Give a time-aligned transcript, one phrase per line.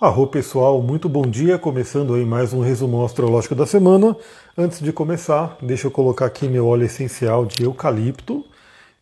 [0.00, 4.16] Arro pessoal, muito bom dia, começando aí mais um resumo astrológico da semana.
[4.58, 8.44] Antes de começar, deixa eu colocar aqui meu óleo essencial de eucalipto,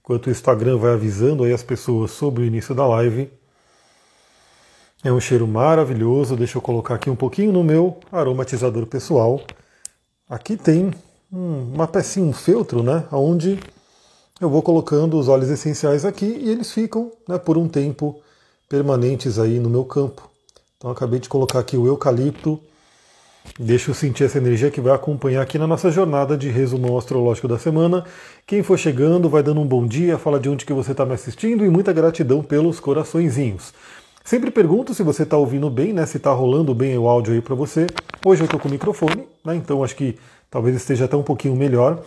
[0.00, 3.32] enquanto o Instagram vai avisando aí as pessoas sobre o início da live.
[5.02, 9.40] É um cheiro maravilhoso, deixa eu colocar aqui um pouquinho no meu aromatizador pessoal.
[10.28, 10.92] Aqui tem
[11.32, 13.58] uma pecinha, um feltro, né, onde
[14.38, 18.20] eu vou colocando os óleos essenciais aqui e eles ficam né, por um tempo
[18.68, 20.31] permanentes aí no meu campo.
[20.82, 22.58] Então acabei de colocar aqui o eucalipto.
[23.56, 27.46] Deixa eu sentir essa energia que vai acompanhar aqui na nossa jornada de resumo astrológico
[27.46, 28.04] da semana.
[28.44, 31.14] Quem for chegando, vai dando um bom dia, fala de onde que você está me
[31.14, 33.72] assistindo e muita gratidão pelos coraçõezinhos.
[34.24, 36.04] Sempre pergunto se você está ouvindo bem, né?
[36.04, 37.86] Se está rolando bem o áudio aí para você.
[38.26, 39.54] Hoje eu estou com o microfone, né?
[39.54, 40.18] Então acho que
[40.50, 42.02] talvez esteja até um pouquinho melhor.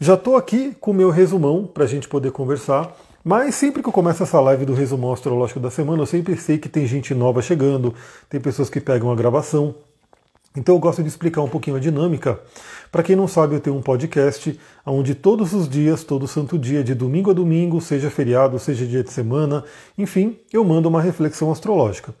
[0.00, 2.92] Já estou aqui com o meu resumão para a gente poder conversar.
[3.22, 6.56] Mas sempre que eu começo essa live do resumo astrológico da semana, eu sempre sei
[6.56, 7.94] que tem gente nova chegando,
[8.30, 9.74] tem pessoas que pegam a gravação.
[10.56, 12.40] Então eu gosto de explicar um pouquinho a dinâmica.
[12.90, 16.82] Para quem não sabe, eu tenho um podcast onde todos os dias, todo santo dia,
[16.82, 19.64] de domingo a domingo, seja feriado, seja dia de semana,
[19.96, 22.14] enfim, eu mando uma reflexão astrológica.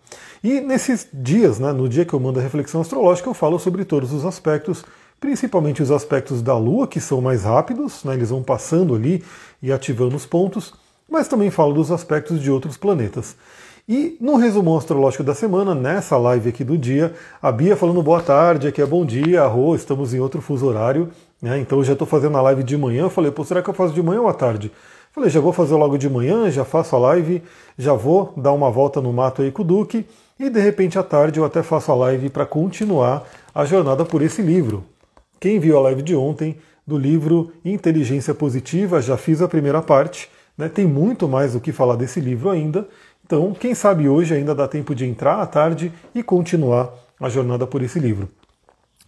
[0.44, 3.84] E nesses dias, né, no dia que eu mando a reflexão astrológica, eu falo sobre
[3.84, 4.84] todos os aspectos
[5.20, 9.22] principalmente os aspectos da Lua, que são mais rápidos, né, eles vão passando ali
[9.62, 10.72] e ativando os pontos,
[11.10, 13.36] mas também falo dos aspectos de outros planetas.
[13.88, 18.22] E no resumo astrológico da semana, nessa live aqui do dia, a Bia falando boa
[18.22, 21.10] tarde, aqui é bom dia, arro, estamos em outro fuso horário,
[21.42, 23.68] né, então eu já estou fazendo a live de manhã, eu falei, pô, será que
[23.68, 24.70] eu faço de manhã ou à tarde?
[25.12, 27.42] Falei, já vou fazer logo de manhã, já faço a live,
[27.76, 30.06] já vou dar uma volta no mato aí com o Duque,
[30.38, 34.22] e de repente à tarde eu até faço a live para continuar a jornada por
[34.22, 34.84] esse livro.
[35.40, 40.30] Quem viu a live de ontem do livro Inteligência Positiva, já fiz a primeira parte,
[40.60, 40.68] né?
[40.68, 42.86] tem muito mais o que falar desse livro ainda.
[43.24, 47.66] Então, quem sabe hoje ainda dá tempo de entrar à tarde e continuar a jornada
[47.66, 48.28] por esse livro.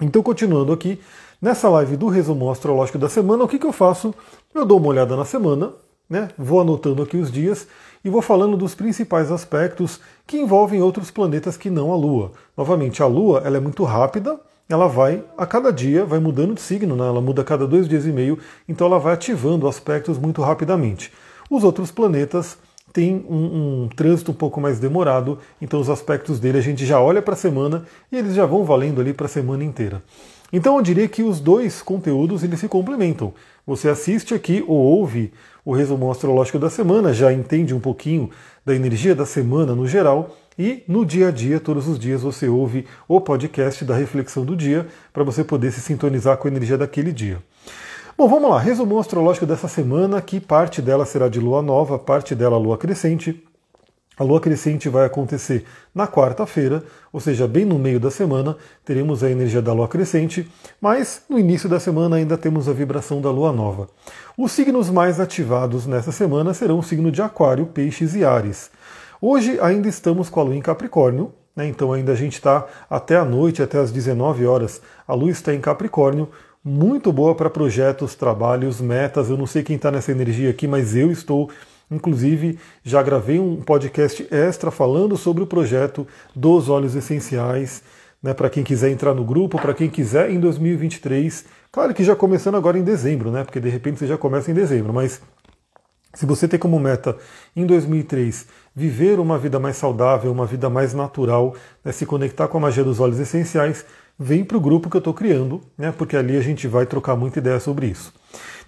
[0.01, 1.01] Então, continuando aqui,
[1.41, 4.15] nessa live do resumo astrológico da semana, o que, que eu faço?
[4.55, 5.73] Eu dou uma olhada na semana,
[6.09, 6.29] né?
[6.37, 7.67] vou anotando aqui os dias
[8.05, 12.33] e vou falando dos principais aspectos que envolvem outros planetas que não a Lua.
[12.57, 16.61] Novamente, a Lua ela é muito rápida, ela vai, a cada dia, vai mudando de
[16.61, 17.07] signo, né?
[17.07, 21.13] ela muda a cada dois dias e meio, então ela vai ativando aspectos muito rapidamente.
[21.53, 22.57] Os outros planetas
[22.95, 26.99] têm um, um trânsito um pouco mais demorado, então os aspectos dele a gente já
[26.99, 30.03] olha para a semana e eles já vão valendo ali para a semana inteira.
[30.51, 33.35] Então eu diria que os dois conteúdos eles se complementam.
[33.67, 35.31] Você assiste aqui ou ouve
[35.63, 38.31] o resumo astrológico da semana, já entende um pouquinho
[38.65, 42.49] da energia da semana no geral, e no dia a dia, todos os dias, você
[42.49, 46.79] ouve o podcast da reflexão do dia para você poder se sintonizar com a energia
[46.79, 47.43] daquele dia.
[48.17, 48.59] Bom, vamos lá.
[48.59, 53.43] Resumo astrológico dessa semana, que parte dela será de lua nova, parte dela lua crescente.
[54.19, 55.65] A lua crescente vai acontecer
[55.95, 60.47] na quarta-feira, ou seja, bem no meio da semana, teremos a energia da lua crescente,
[60.79, 63.89] mas no início da semana ainda temos a vibração da lua nova.
[64.37, 68.71] Os signos mais ativados nessa semana serão o signo de Aquário, Peixes e Ares.
[69.23, 73.17] Hoje ainda estamos com a lua em Capricórnio, né, então ainda a gente está até
[73.17, 76.29] a noite, até as 19 horas, a lua está em Capricórnio,
[76.65, 79.29] muito boa para projetos, trabalhos, metas.
[79.29, 81.51] Eu não sei quem está nessa energia aqui, mas eu estou.
[81.91, 87.83] Inclusive, já gravei um podcast extra falando sobre o projeto dos óleos essenciais,
[88.23, 91.45] né, para quem quiser entrar no grupo, para quem quiser em 2023.
[91.71, 93.45] Claro que já começando agora em dezembro, né?
[93.45, 95.21] Porque de repente você já começa em dezembro, mas
[96.15, 97.17] se você tem como meta
[97.57, 102.59] em 2003 viver uma vida mais saudável, uma vida mais natural, né, se conectar com
[102.59, 103.85] a magia dos óleos essenciais,
[104.19, 107.17] vem para o grupo que eu estou criando, né, porque ali a gente vai trocar
[107.17, 108.13] muita ideia sobre isso.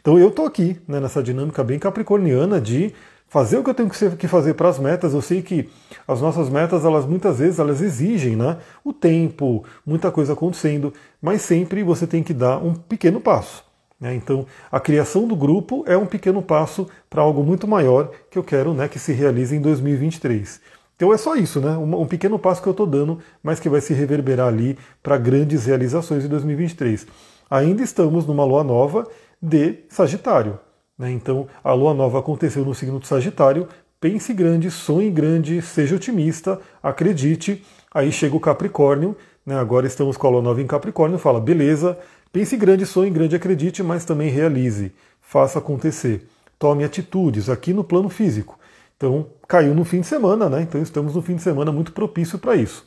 [0.01, 2.95] Então eu estou aqui né, nessa dinâmica bem capricorniana de
[3.29, 5.13] fazer o que eu tenho que fazer para as metas.
[5.13, 5.69] Eu sei que
[6.07, 11.43] as nossas metas, elas muitas vezes elas exigem né, o tempo, muita coisa acontecendo, mas
[11.43, 13.65] sempre você tem que dar um pequeno passo.
[14.01, 14.15] Né?
[14.15, 18.45] Então, a criação do grupo é um pequeno passo para algo muito maior que eu
[18.45, 20.61] quero né, que se realize em 2023.
[20.97, 21.71] Então é só isso, né?
[21.77, 25.19] Um, um pequeno passo que eu estou dando, mas que vai se reverberar ali para
[25.19, 27.07] grandes realizações em 2023.
[27.51, 29.07] Ainda estamos numa lua nova
[29.41, 30.59] de Sagitário.
[30.99, 31.11] Né?
[31.11, 33.69] Então a lua nova aconteceu no signo de Sagitário.
[34.01, 37.65] Pense grande, sonhe grande, seja otimista, acredite.
[37.93, 39.57] Aí chega o Capricórnio, né?
[39.57, 41.99] agora estamos com a lua nova em Capricórnio, fala, beleza,
[42.35, 44.91] Pense grande, sonhe grande, acredite, mas também realize,
[45.21, 46.27] faça acontecer.
[46.59, 48.59] Tome atitudes aqui no plano físico.
[49.05, 50.63] Então, caiu no fim de semana, né?
[50.63, 52.87] Então estamos no fim de semana muito propício para isso.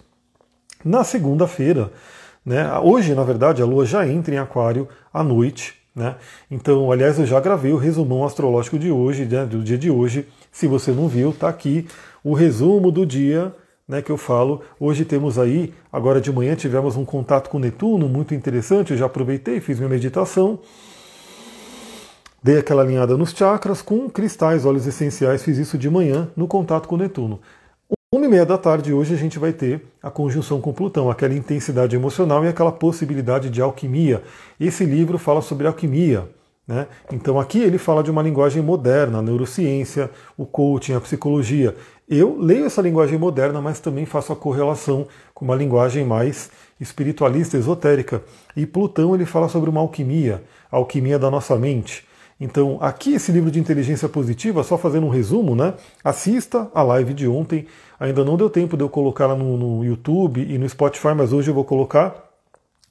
[0.83, 1.91] Na segunda-feira,
[2.43, 2.67] né?
[2.79, 6.15] Hoje, na verdade, a Lua já entra em Aquário à noite, né?
[6.49, 9.45] Então, aliás, eu já gravei o resumão astrológico de hoje, né?
[9.45, 10.27] do dia de hoje.
[10.51, 11.87] Se você não viu, tá aqui
[12.23, 13.53] o resumo do dia
[13.87, 14.63] né, que eu falo.
[14.79, 18.91] Hoje temos aí, agora de manhã tivemos um contato com Netuno muito interessante.
[18.91, 20.59] Eu já aproveitei, fiz minha meditação.
[22.47, 26.87] Dei aquela alinhada nos chakras com cristais, óleos essenciais, fiz isso de manhã no contato
[26.87, 27.41] com Netuno.
[28.09, 31.33] Uma e meia da tarde hoje a gente vai ter a conjunção com Plutão, aquela
[31.33, 34.23] intensidade emocional e aquela possibilidade de alquimia.
[34.57, 36.23] Esse livro fala sobre alquimia.
[36.65, 36.87] Né?
[37.11, 41.75] Então aqui ele fala de uma linguagem moderna, a neurociência, o coaching, a psicologia.
[42.07, 46.49] Eu leio essa linguagem moderna, mas também faço a correlação com uma linguagem mais
[46.79, 48.23] espiritualista, esotérica.
[48.55, 50.41] E Plutão ele fala sobre uma alquimia,
[50.71, 52.07] a alquimia da nossa mente.
[52.39, 55.73] Então, aqui esse livro de inteligência positiva, só fazendo um resumo, né?
[56.03, 57.65] Assista a live de ontem.
[57.99, 61.49] Ainda não deu tempo de eu colocar no, no YouTube e no Spotify, mas hoje
[61.49, 62.27] eu vou colocar.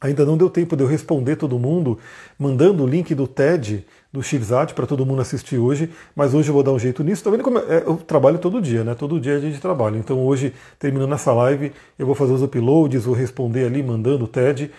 [0.00, 1.98] Ainda não deu tempo de eu responder todo mundo,
[2.38, 6.54] mandando o link do TED, do Shirzad, para todo mundo assistir hoje, mas hoje eu
[6.54, 7.25] vou dar um jeito nisso.
[7.25, 7.82] Tá vendo como é?
[7.87, 8.94] eu trabalho todo dia, né?
[8.94, 9.96] Todo dia é dia de trabalho.
[9.96, 14.28] Então hoje, terminando essa live, eu vou fazer os uploads, vou responder ali, mandando o
[14.28, 14.70] TED.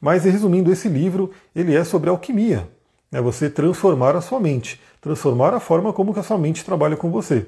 [0.00, 2.68] Mas resumindo, esse livro, ele é sobre alquimia.
[3.12, 6.96] É você transformar a sua mente, transformar a forma como que a sua mente trabalha
[6.96, 7.46] com você.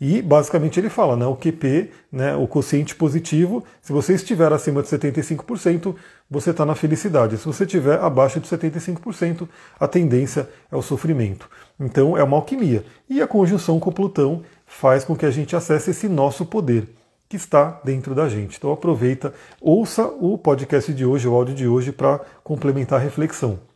[0.00, 4.80] E basicamente ele fala, né, o QP, né, o quociente positivo, se você estiver acima
[4.80, 5.94] de 75%,
[6.30, 7.36] você está na felicidade.
[7.36, 9.48] Se você estiver abaixo de 75%,
[9.78, 11.50] a tendência é o sofrimento.
[11.80, 12.84] Então é uma alquimia.
[13.08, 16.88] E a conjunção com Plutão faz com que a gente acesse esse nosso poder
[17.28, 18.56] que está dentro da gente.
[18.56, 23.67] Então aproveita, ouça o podcast de hoje, o áudio de hoje, para complementar a reflexão.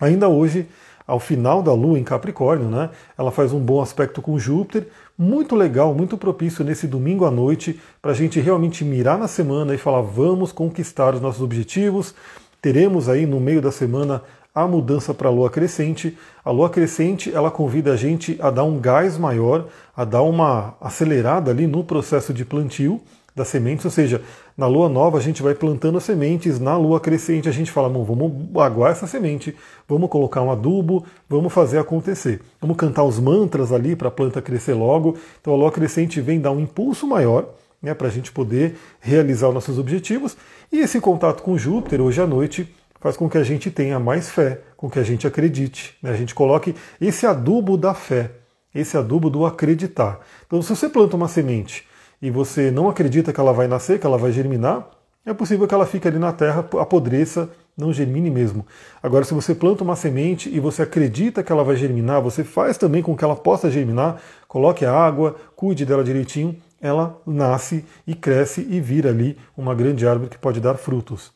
[0.00, 0.66] Ainda hoje,
[1.06, 5.54] ao final da Lua em Capricórnio, né, ela faz um bom aspecto com Júpiter, muito
[5.54, 9.78] legal, muito propício nesse domingo à noite, para a gente realmente mirar na semana e
[9.78, 12.14] falar vamos conquistar os nossos objetivos.
[12.60, 14.22] Teremos aí no meio da semana
[14.54, 16.16] a mudança para a lua crescente.
[16.44, 19.66] A lua crescente ela convida a gente a dar um gás maior,
[19.96, 23.00] a dar uma acelerada ali no processo de plantio
[23.34, 24.22] das sementes, ou seja,
[24.56, 27.88] na lua nova a gente vai plantando as sementes, na lua crescente a gente fala,
[27.88, 29.54] vamos aguar essa semente,
[29.88, 32.40] vamos colocar um adubo, vamos fazer acontecer.
[32.60, 35.16] Vamos cantar os mantras ali para a planta crescer logo.
[35.40, 37.48] Então a lua crescente vem dar um impulso maior
[37.82, 40.36] né, para a gente poder realizar os nossos objetivos.
[40.70, 44.30] E esse contato com Júpiter hoje à noite faz com que a gente tenha mais
[44.30, 45.96] fé, com que a gente acredite.
[46.00, 46.10] Né?
[46.10, 48.30] A gente coloque esse adubo da fé,
[48.72, 50.20] esse adubo do acreditar.
[50.46, 51.84] Então se você planta uma semente
[52.24, 54.88] e você não acredita que ela vai nascer, que ela vai germinar,
[55.26, 58.66] é possível que ela fique ali na terra, apodreça, não germine mesmo.
[59.02, 62.78] Agora, se você planta uma semente e você acredita que ela vai germinar, você faz
[62.78, 68.14] também com que ela possa germinar, coloque a água, cuide dela direitinho, ela nasce e
[68.14, 71.30] cresce e vira ali uma grande árvore que pode dar frutos.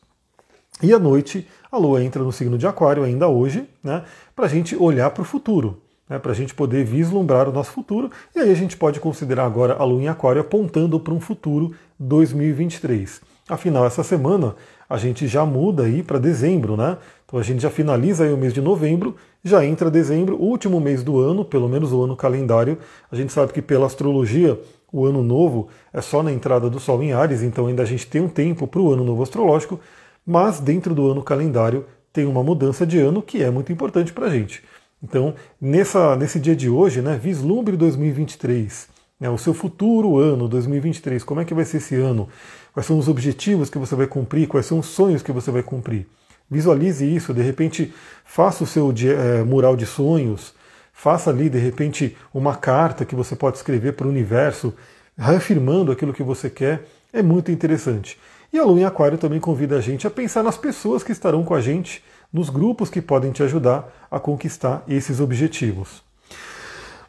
[0.81, 4.03] E à noite, a lua entra no signo de Aquário ainda hoje, né,
[4.35, 7.71] para a gente olhar para o futuro né, para a gente poder vislumbrar o nosso
[7.71, 8.09] futuro.
[8.35, 11.73] E aí a gente pode considerar agora a Lua em Aquário apontando para um futuro
[11.99, 13.21] 2023.
[13.47, 14.55] Afinal, essa semana
[14.89, 16.97] a gente já muda aí para dezembro, né?
[17.25, 21.03] Então a gente já finaliza aí o mês de novembro, já entra dezembro, último mês
[21.03, 22.77] do ano, pelo menos o ano calendário.
[23.11, 24.59] A gente sabe que pela astrologia
[24.91, 28.07] o ano novo é só na entrada do Sol em Ares, então ainda a gente
[28.07, 29.79] tem um tempo para o ano novo astrológico,
[30.25, 34.25] mas dentro do ano calendário tem uma mudança de ano que é muito importante para
[34.25, 34.63] a gente.
[35.01, 41.23] Então, nessa, nesse dia de hoje, né, vislumbre 2023, né, o seu futuro ano, 2023,
[41.23, 42.27] como é que vai ser esse ano?
[42.73, 44.47] Quais são os objetivos que você vai cumprir?
[44.47, 46.05] Quais são os sonhos que você vai cumprir?
[46.51, 47.93] Visualize isso, de repente
[48.25, 50.53] faça o seu é, mural de sonhos,
[50.91, 54.73] faça ali, de repente, uma carta que você pode escrever para o universo,
[55.17, 56.83] reafirmando aquilo que você quer.
[57.13, 58.17] É muito interessante.
[58.51, 61.43] E a Lua em Aquário também convida a gente a pensar nas pessoas que estarão
[61.43, 66.03] com a gente nos grupos que podem te ajudar a conquistar esses objetivos.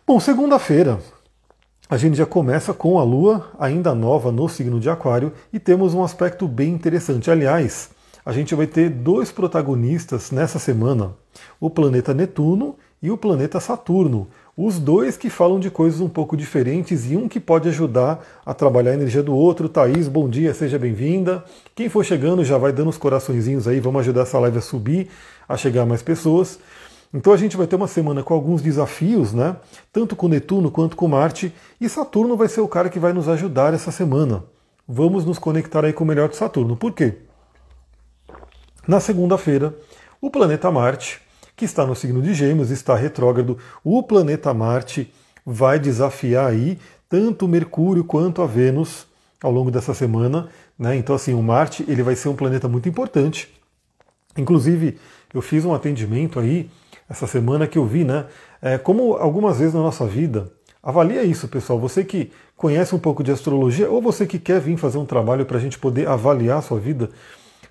[0.06, 0.98] Bom, segunda-feira
[1.88, 5.92] a gente já começa com a Lua ainda nova no signo de Aquário e temos
[5.92, 7.30] um aspecto bem interessante.
[7.30, 7.90] Aliás,
[8.24, 11.14] a gente vai ter dois protagonistas nessa semana:
[11.58, 14.28] o planeta Netuno e o planeta Saturno.
[14.56, 18.52] Os dois que falam de coisas um pouco diferentes e um que pode ajudar a
[18.52, 19.68] trabalhar a energia do outro.
[19.68, 21.44] Thaís, bom dia, seja bem-vinda.
[21.74, 25.08] Quem for chegando já vai dando os coraçõezinhos aí, vamos ajudar essa live a subir,
[25.48, 26.58] a chegar a mais pessoas.
[27.14, 29.56] Então a gente vai ter uma semana com alguns desafios, né?
[29.92, 33.28] Tanto com Netuno quanto com Marte, e Saturno vai ser o cara que vai nos
[33.28, 34.44] ajudar essa semana.
[34.86, 36.76] Vamos nos conectar aí com o melhor de Saturno.
[36.76, 37.18] Por quê?
[38.86, 39.74] Na segunda-feira,
[40.20, 41.20] o planeta Marte
[41.60, 43.58] que está no signo de Gêmeos, está retrógrado.
[43.84, 45.12] O planeta Marte
[45.44, 49.06] vai desafiar aí tanto Mercúrio quanto a Vênus
[49.42, 50.48] ao longo dessa semana.
[50.78, 50.96] Né?
[50.96, 53.46] Então, assim, o Marte ele vai ser um planeta muito importante.
[54.38, 54.98] Inclusive,
[55.34, 56.70] eu fiz um atendimento aí
[57.06, 58.24] essa semana que eu vi, né?
[58.62, 60.50] É, como algumas vezes na nossa vida
[60.82, 61.78] Avalia isso, pessoal.
[61.78, 65.44] Você que conhece um pouco de astrologia ou você que quer vir fazer um trabalho
[65.44, 67.10] para a gente poder avaliar a sua vida,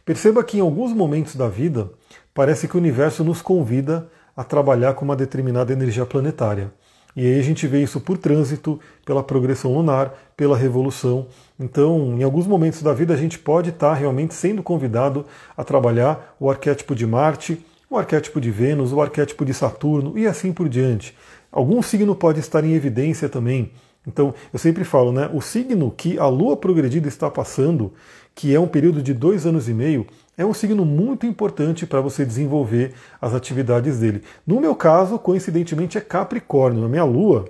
[0.09, 1.91] perceba que em alguns momentos da vida
[2.33, 6.71] parece que o universo nos convida a trabalhar com uma determinada energia planetária.
[7.15, 11.27] E aí a gente vê isso por trânsito, pela progressão lunar, pela revolução.
[11.59, 16.35] Então, em alguns momentos da vida, a gente pode estar realmente sendo convidado a trabalhar
[16.39, 20.67] o arquétipo de Marte, o arquétipo de Vênus, o arquétipo de Saturno e assim por
[20.67, 21.15] diante.
[21.51, 23.71] Algum signo pode estar em evidência também.
[24.07, 25.29] Então, eu sempre falo, né?
[25.31, 27.93] O signo que a Lua progredida está passando,
[28.33, 30.07] que é um período de dois anos e meio,
[30.37, 34.23] é um signo muito importante para você desenvolver as atividades dele.
[34.47, 36.85] No meu caso, coincidentemente, é Capricórnio.
[36.85, 37.45] A minha Lua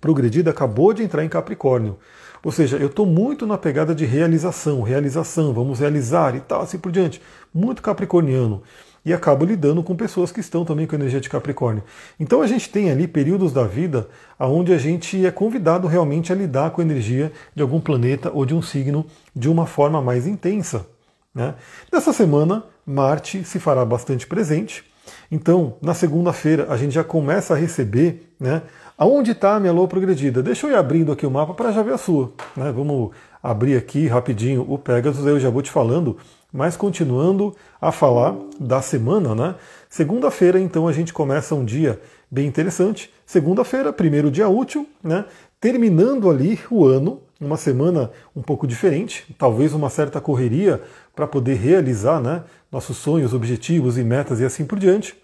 [0.00, 1.96] progredida acabou de entrar em Capricórnio.
[2.42, 6.78] Ou seja, eu estou muito na pegada de realização, realização, vamos realizar e tal, assim
[6.78, 7.20] por diante.
[7.52, 8.62] Muito capricorniano.
[9.04, 11.82] E acabo lidando com pessoas que estão também com energia de Capricórnio.
[12.18, 16.36] Então a gente tem ali períodos da vida onde a gente é convidado realmente a
[16.36, 20.26] lidar com a energia de algum planeta ou de um signo de uma forma mais
[20.26, 20.86] intensa.
[21.34, 21.54] Né?
[21.92, 24.84] Nessa semana, Marte se fará bastante presente.
[25.30, 28.62] Então, na segunda-feira, a gente já começa a receber, né?
[28.98, 30.42] Aonde está a minha lua progredida?
[30.42, 32.32] Deixa eu ir abrindo aqui o mapa para já ver a sua.
[32.54, 32.70] Né?
[32.70, 36.18] Vamos abrir aqui rapidinho o Pegasus, eu já vou te falando.
[36.52, 39.54] Mas continuando a falar da semana, né?
[39.88, 43.12] Segunda-feira, então, a gente começa um dia bem interessante.
[43.24, 45.24] Segunda-feira, primeiro dia útil, né?
[45.60, 50.82] Terminando ali o ano, uma semana um pouco diferente, talvez uma certa correria
[51.14, 55.14] para poder realizar né, nossos sonhos, objetivos e metas e assim por diante.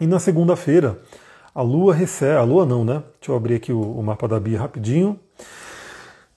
[0.00, 0.98] E na segunda-feira,
[1.54, 2.36] a Lua recebe.
[2.36, 3.02] A Lua não, né?
[3.18, 5.18] Deixa eu abrir aqui o, o mapa da Bia rapidinho.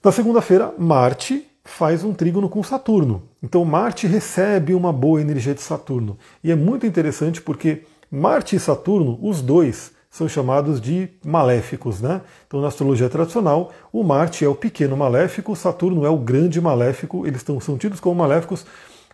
[0.02, 3.22] Na segunda-feira, Marte faz um trígono com Saturno.
[3.42, 6.18] Então Marte recebe uma boa energia de Saturno.
[6.42, 12.00] E é muito interessante porque Marte e Saturno, os dois, são chamados de maléficos.
[12.00, 12.20] Né?
[12.46, 17.26] Então, na astrologia tradicional, o Marte é o pequeno maléfico, Saturno é o grande maléfico,
[17.26, 18.66] eles estão, são tidos como maléficos,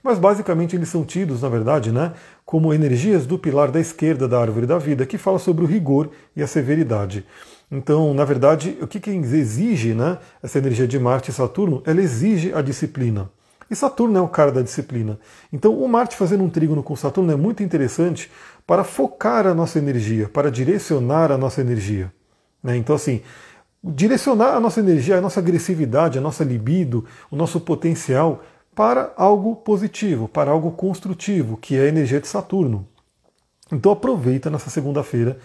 [0.03, 2.13] mas basicamente eles são tidos, na verdade, né,
[2.45, 6.09] como energias do pilar da esquerda da árvore da vida, que fala sobre o rigor
[6.35, 7.25] e a severidade.
[7.71, 11.83] Então, na verdade, o que, que exige né, essa energia de Marte e Saturno?
[11.85, 13.31] Ela exige a disciplina.
[13.69, 15.19] E Saturno é o cara da disciplina.
[15.53, 18.31] Então, o Marte fazendo um trígono com Saturno é muito interessante
[18.65, 22.13] para focar a nossa energia, para direcionar a nossa energia.
[22.63, 22.77] Né?
[22.77, 23.23] Então, assim,
[23.83, 28.43] direcionar a nossa energia, a nossa agressividade, a nossa libido, o nosso potencial
[28.75, 32.87] para algo positivo, para algo construtivo, que é a energia de Saturno.
[33.73, 35.39] Então aproveita nessa segunda-feira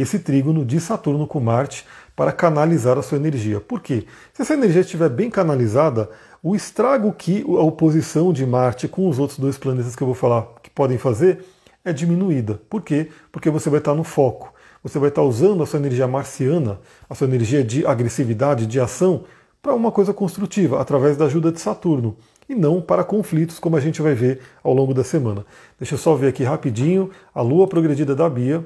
[0.00, 3.60] esse trígono de Saturno com Marte para canalizar a sua energia.
[3.60, 4.06] Por quê?
[4.32, 6.08] Se essa energia estiver bem canalizada,
[6.42, 10.14] o estrago que a oposição de Marte com os outros dois planetas que eu vou
[10.14, 11.44] falar que podem fazer
[11.84, 12.60] é diminuída.
[12.70, 13.08] Por quê?
[13.32, 14.54] Porque você vai estar no foco.
[14.82, 16.78] Você vai estar usando a sua energia marciana,
[17.10, 19.24] a sua energia de agressividade, de ação,
[19.60, 22.16] para uma coisa construtiva, através da ajuda de Saturno,
[22.48, 25.44] e não para conflitos, como a gente vai ver ao longo da semana.
[25.78, 28.64] Deixa eu só ver aqui rapidinho a lua progredida da Bia.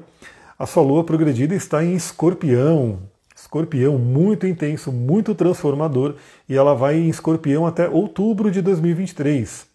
[0.63, 2.99] A sua lua progredida está em escorpião.
[3.35, 6.15] Escorpião muito intenso, muito transformador,
[6.47, 9.67] e ela vai em escorpião até outubro de 2023.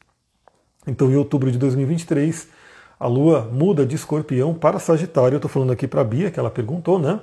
[0.87, 2.49] Então, em outubro de 2023,
[2.99, 5.35] a Lua muda de escorpião para Sagitário.
[5.35, 7.21] Eu estou falando aqui para a Bia, que ela perguntou, né?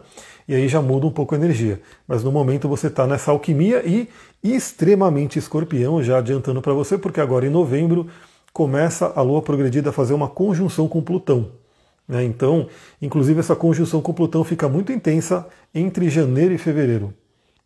[0.47, 1.81] E aí já muda um pouco a energia.
[2.07, 4.07] Mas no momento você está nessa alquimia e
[4.43, 8.05] extremamente escorpião, já adiantando para você, porque agora em novembro
[8.53, 11.64] começa a Lua progredida a fazer uma conjunção com Plutão.
[12.07, 12.23] Né?
[12.23, 12.67] Então,
[13.01, 17.13] inclusive essa conjunção com Plutão fica muito intensa entre janeiro e fevereiro.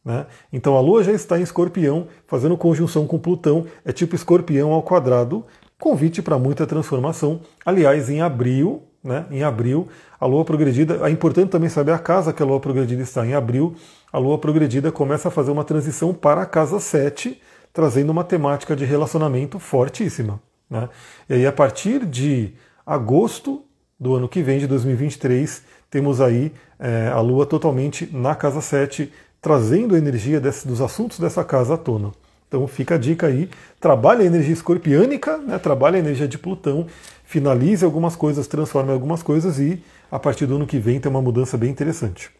[0.03, 0.25] Né?
[0.51, 4.81] Então a Lua já está em escorpião, fazendo conjunção com Plutão, é tipo escorpião ao
[4.81, 5.45] quadrado,
[5.77, 7.41] convite para muita transformação.
[7.65, 9.87] Aliás, em abril, né, em abril,
[10.19, 13.25] a lua progredida, é importante também saber a casa que a lua progredida está.
[13.25, 13.75] Em abril,
[14.11, 17.41] a lua progredida começa a fazer uma transição para a casa 7,
[17.71, 20.41] trazendo uma temática de relacionamento fortíssima.
[20.69, 20.89] Né?
[21.29, 22.53] E aí, a partir de
[22.85, 23.63] agosto
[23.99, 29.11] do ano que vem, de 2023, temos aí é, a lua totalmente na casa 7,
[29.41, 32.11] trazendo a energia desse, dos assuntos dessa casa à tona.
[32.47, 36.87] Então fica a dica aí, trabalhe a energia escorpiânica, né, trabalhe a energia de Plutão,
[37.23, 41.21] finalize algumas coisas, transforme algumas coisas e a partir do ano que vem tem uma
[41.21, 42.31] mudança bem interessante.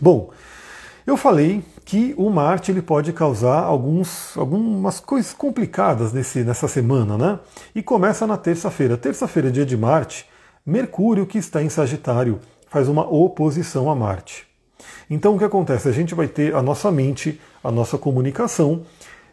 [0.00, 0.30] Bom,
[1.06, 7.16] eu falei que o Marte ele pode causar alguns, algumas coisas complicadas nesse, nessa semana,
[7.16, 7.38] né?
[7.74, 8.96] E começa na terça-feira.
[8.96, 10.26] Terça-feira, dia de Marte,
[10.64, 12.38] Mercúrio, que está em Sagitário,
[12.68, 14.46] faz uma oposição a Marte.
[15.10, 15.88] Então o que acontece?
[15.88, 18.84] A gente vai ter a nossa mente, a nossa comunicação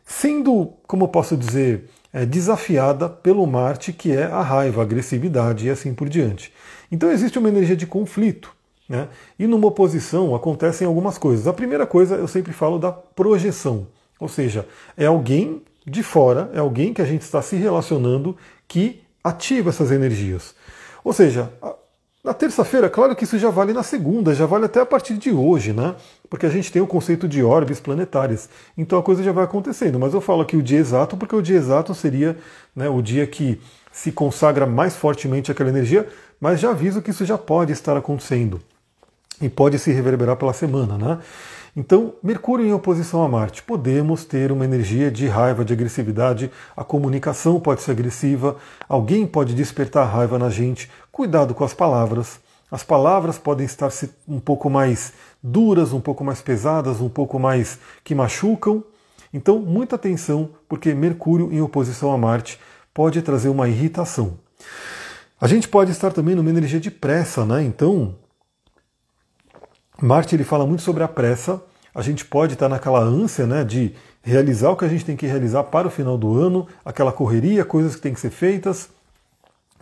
[0.03, 5.67] sendo, como eu posso dizer, é, desafiada pelo Marte, que é a raiva, a agressividade
[5.67, 6.51] e assim por diante.
[6.91, 8.51] Então existe uma energia de conflito.
[8.89, 9.07] Né?
[9.37, 11.45] E numa oposição acontecem algumas coisas.
[11.45, 13.85] A primeira coisa eu sempre falo da projeção,
[14.19, 14.67] ou seja,
[14.97, 18.35] é alguém de fora, é alguém que a gente está se relacionando
[18.67, 20.55] que ativa essas energias.
[21.09, 21.51] Ou seja,
[22.23, 25.31] na terça-feira, claro que isso já vale na segunda, já vale até a partir de
[25.31, 25.95] hoje, né?
[26.29, 28.47] Porque a gente tem o conceito de órbitas planetárias.
[28.77, 29.97] Então a coisa já vai acontecendo.
[29.97, 32.37] Mas eu falo aqui o dia exato, porque o dia exato seria
[32.75, 33.59] né, o dia que
[33.91, 36.07] se consagra mais fortemente aquela energia,
[36.39, 38.61] mas já aviso que isso já pode estar acontecendo
[39.41, 41.17] e pode se reverberar pela semana, né?
[41.79, 46.83] Então, Mercúrio em oposição a Marte, podemos ter uma energia de raiva, de agressividade, a
[46.83, 48.57] comunicação pode ser agressiva,
[48.89, 50.91] alguém pode despertar raiva na gente.
[51.09, 52.41] Cuidado com as palavras.
[52.69, 53.89] As palavras podem estar
[54.27, 58.83] um pouco mais duras, um pouco mais pesadas, um pouco mais que machucam.
[59.33, 62.59] Então, muita atenção, porque Mercúrio em oposição a Marte
[62.93, 64.37] pode trazer uma irritação.
[65.39, 67.63] A gente pode estar também numa energia de pressa, né?
[67.63, 68.15] Então,
[70.01, 71.68] Marte ele fala muito sobre a pressa.
[71.93, 75.25] A gente pode estar naquela ânsia né, de realizar o que a gente tem que
[75.25, 78.89] realizar para o final do ano, aquela correria, coisas que têm que ser feitas.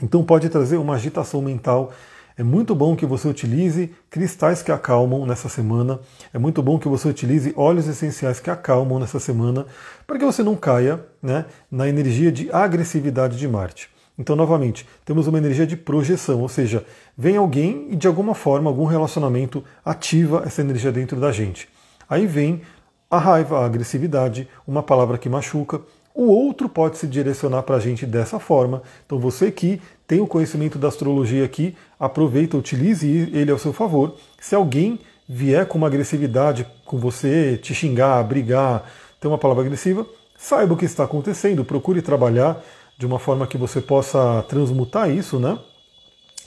[0.02, 1.92] Então pode trazer uma agitação mental.
[2.38, 6.00] É muito bom que você utilize cristais que acalmam nessa semana.
[6.32, 9.66] É muito bom que você utilize óleos essenciais que acalmam nessa semana,
[10.06, 13.90] para que você não caia né, na energia de agressividade de Marte.
[14.20, 16.86] Então, novamente, temos uma energia de projeção, ou seja,
[17.16, 21.68] vem alguém e de alguma forma, algum relacionamento ativa essa energia dentro da gente.
[22.10, 22.62] Aí vem
[23.10, 25.82] a raiva, a agressividade, uma palavra que machuca.
[26.14, 28.82] O outro pode se direcionar para a gente dessa forma.
[29.06, 34.16] Então, você que tem o conhecimento da astrologia aqui, aproveita, utilize ele ao seu favor.
[34.40, 35.00] Se alguém
[35.30, 38.86] vier com uma agressividade com você, te xingar, brigar,
[39.20, 40.06] ter uma palavra agressiva,
[40.38, 42.64] saiba o que está acontecendo, procure trabalhar
[42.98, 45.60] de uma forma que você possa transmutar isso, né?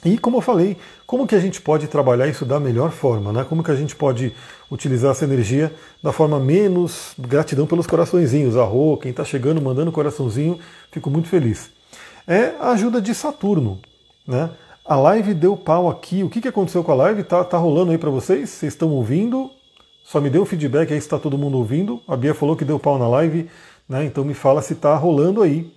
[0.03, 3.45] E como eu falei, como que a gente pode trabalhar isso da melhor forma, né?
[3.47, 4.33] Como que a gente pode
[4.69, 10.57] utilizar essa energia da forma menos gratidão pelos coraçõezinhos, arro, quem está chegando mandando coraçãozinho,
[10.91, 11.69] fico muito feliz.
[12.27, 13.79] É a ajuda de Saturno,
[14.27, 14.49] né?
[14.83, 16.23] A live deu pau aqui.
[16.23, 17.23] O que, que aconteceu com a live?
[17.23, 18.49] Tá, tá rolando aí para vocês?
[18.49, 19.51] Vocês estão ouvindo?
[20.03, 22.01] Só me dê um feedback aí se está todo mundo ouvindo.
[22.07, 23.47] A Bia falou que deu pau na live,
[23.87, 24.03] né?
[24.03, 25.71] Então me fala se está rolando aí.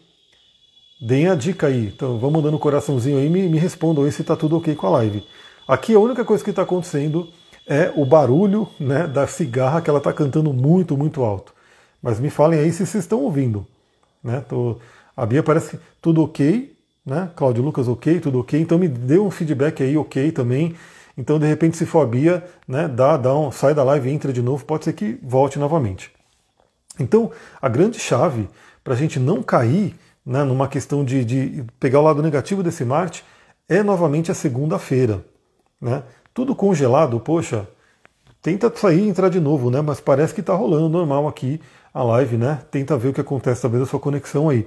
[1.05, 1.93] Deem a dica aí.
[1.95, 4.75] Então vão mandando um coraçãozinho aí e me, me respondam aí se está tudo ok
[4.75, 5.23] com a live.
[5.69, 7.29] Aqui a única coisa que está acontecendo
[7.67, 11.53] é o barulho né, da cigarra que ela está cantando muito, muito alto.
[12.03, 13.67] Mas me falem aí se vocês estão ouvindo.
[14.23, 14.43] Né?
[14.49, 14.79] Tô,
[15.15, 17.31] a Bia parece tudo ok, né?
[17.37, 18.59] Cláudio Lucas ok, tudo ok.
[18.59, 20.75] Então me dê um feedback aí ok também.
[21.19, 24.13] Então de repente se for a Bia, né, dá, dá um, sai da live e
[24.13, 26.11] entra de novo, pode ser que volte novamente.
[26.99, 28.49] Então a grande chave
[28.83, 32.85] para a gente não cair né, numa questão de, de, pegar o lado negativo desse
[32.85, 33.25] Marte,
[33.69, 35.25] é novamente a segunda-feira.
[35.81, 36.03] Né?
[36.33, 37.69] Tudo congelado, poxa,
[38.41, 39.81] tenta sair e entrar de novo, né?
[39.81, 41.61] Mas parece que está rolando normal aqui
[41.93, 42.61] a live, né?
[42.71, 44.67] Tenta ver o que acontece, talvez a sua conexão aí.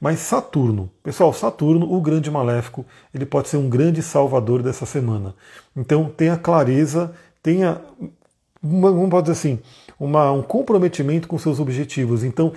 [0.00, 5.34] Mas Saturno, pessoal, Saturno, o grande maléfico, ele pode ser um grande salvador dessa semana.
[5.76, 7.80] Então tenha clareza, tenha,
[8.62, 9.58] vamos dizer assim,
[9.98, 12.24] uma, um comprometimento com seus objetivos.
[12.24, 12.52] Então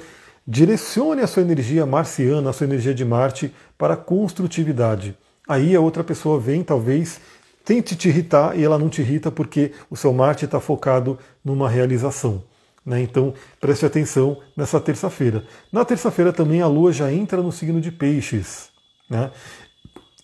[0.50, 5.18] Direcione a sua energia marciana, a sua energia de Marte para a construtividade.
[5.46, 7.20] Aí a outra pessoa vem, talvez,
[7.66, 11.70] tente te irritar e ela não te irrita porque o seu Marte está focado numa
[11.70, 12.42] realização.
[12.86, 13.02] Né?
[13.02, 15.46] Então preste atenção nessa terça-feira.
[15.70, 18.70] Na terça-feira também a Lua já entra no signo de Peixes.
[19.10, 19.30] Né?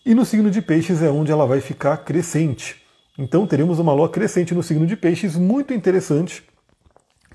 [0.05, 2.81] E no signo de Peixes é onde ela vai ficar crescente.
[3.17, 6.45] Então teremos uma Lua crescente no signo de Peixes, muito interessante,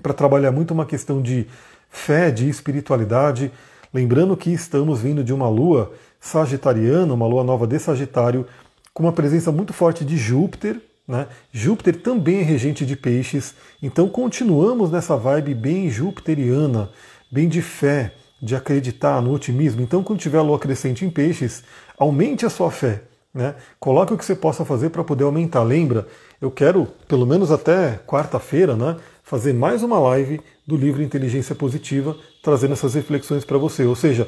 [0.01, 1.45] para trabalhar muito uma questão de
[1.89, 3.51] fé, de espiritualidade.
[3.93, 8.45] Lembrando que estamos vindo de uma lua sagitariana, uma lua nova de Sagitário,
[8.93, 10.81] com uma presença muito forte de Júpiter.
[11.07, 11.27] Né?
[11.51, 16.91] Júpiter também é regente de peixes, então continuamos nessa vibe bem jupiteriana,
[17.31, 19.81] bem de fé, de acreditar no otimismo.
[19.81, 21.63] Então, quando tiver a lua crescente em peixes,
[21.97, 23.01] aumente a sua fé.
[23.33, 23.55] Né?
[23.79, 25.63] Coloque o que você possa fazer para poder aumentar.
[25.63, 26.07] Lembra,
[26.41, 28.97] eu quero, pelo menos até quarta-feira, né,
[29.29, 33.85] fazer mais uma live do livro Inteligência Positiva, trazendo essas reflexões para você.
[33.85, 34.27] Ou seja,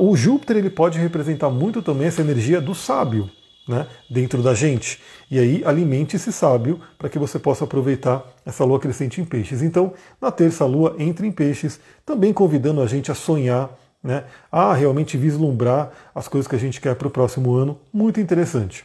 [0.00, 3.30] o Júpiter ele pode representar muito também essa energia do sábio
[3.66, 5.00] né, dentro da gente.
[5.30, 9.62] E aí alimente esse sábio para que você possa aproveitar essa lua crescente em peixes.
[9.62, 13.70] Então, na terça lua entra em peixes, também convidando a gente a sonhar,
[14.02, 17.78] né, a realmente vislumbrar as coisas que a gente quer para o próximo ano.
[17.92, 18.84] Muito interessante.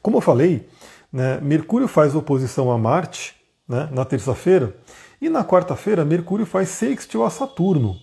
[0.00, 0.68] Como eu falei,
[1.12, 3.41] né, Mercúrio faz oposição a Marte
[3.72, 4.76] né, na terça-feira,
[5.20, 7.96] e na quarta-feira Mercúrio faz sextil a Saturno.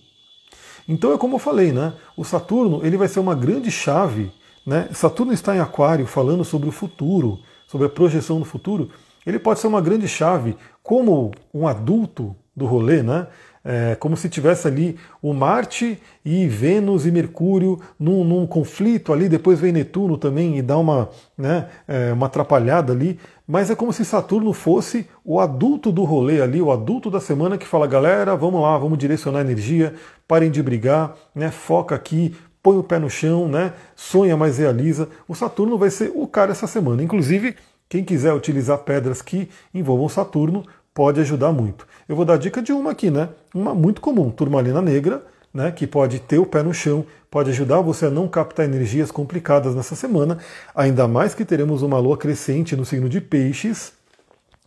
[0.87, 1.93] Então é como eu falei, né?
[2.17, 4.31] O Saturno ele vai ser uma grande chave.
[4.65, 4.89] Né?
[4.91, 8.89] Saturno está em Aquário falando sobre o futuro, sobre a projeção do futuro,
[9.25, 13.27] ele pode ser uma grande chave como um adulto do rolê, né?
[13.63, 19.27] É como se tivesse ali o Marte e Vênus e Mercúrio num, num, conflito ali,
[19.27, 23.91] depois vem Netuno também e dá uma, né, é, uma atrapalhada ali, mas é como
[23.91, 28.35] se Saturno fosse o adulto do rolê ali, o adulto da semana que fala, galera,
[28.35, 29.93] vamos lá, vamos direcionar a energia,
[30.27, 35.09] parem de brigar, né, foca aqui, põe o pé no chão, né, sonha, mas realiza.
[35.27, 37.03] O Saturno vai ser o cara essa semana.
[37.03, 37.55] Inclusive,
[37.89, 40.63] quem quiser utilizar pedras que envolvam Saturno,
[40.99, 41.87] pode ajudar muito.
[42.09, 43.29] Eu vou dar dica de uma aqui, né?
[43.55, 45.71] Uma muito comum, turmalina negra, né?
[45.71, 49.73] Que pode ter o pé no chão, pode ajudar você a não captar energias complicadas
[49.73, 50.39] nessa semana,
[50.75, 53.93] ainda mais que teremos uma lua crescente no signo de peixes,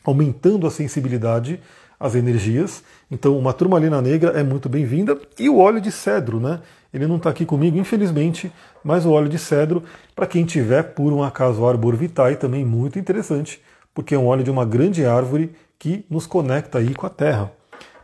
[0.03, 1.61] aumentando a sensibilidade
[2.01, 2.83] às energias.
[3.11, 5.21] Então, uma turmalina negra é muito bem-vinda.
[5.39, 6.61] E o óleo de cedro, né?
[6.95, 8.51] Ele não está aqui comigo, infelizmente,
[8.83, 9.83] mas o óleo de cedro,
[10.17, 13.61] para quem tiver por um acaso Arbor Vitae, também muito interessante,
[13.93, 17.51] porque é um óleo de uma grande árvore que nos conecta aí com a terra.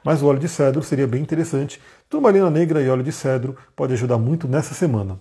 [0.03, 1.81] Mas o óleo de cedro seria bem interessante.
[2.11, 5.21] Turmalina negra e óleo de cedro pode ajudar muito nessa semana.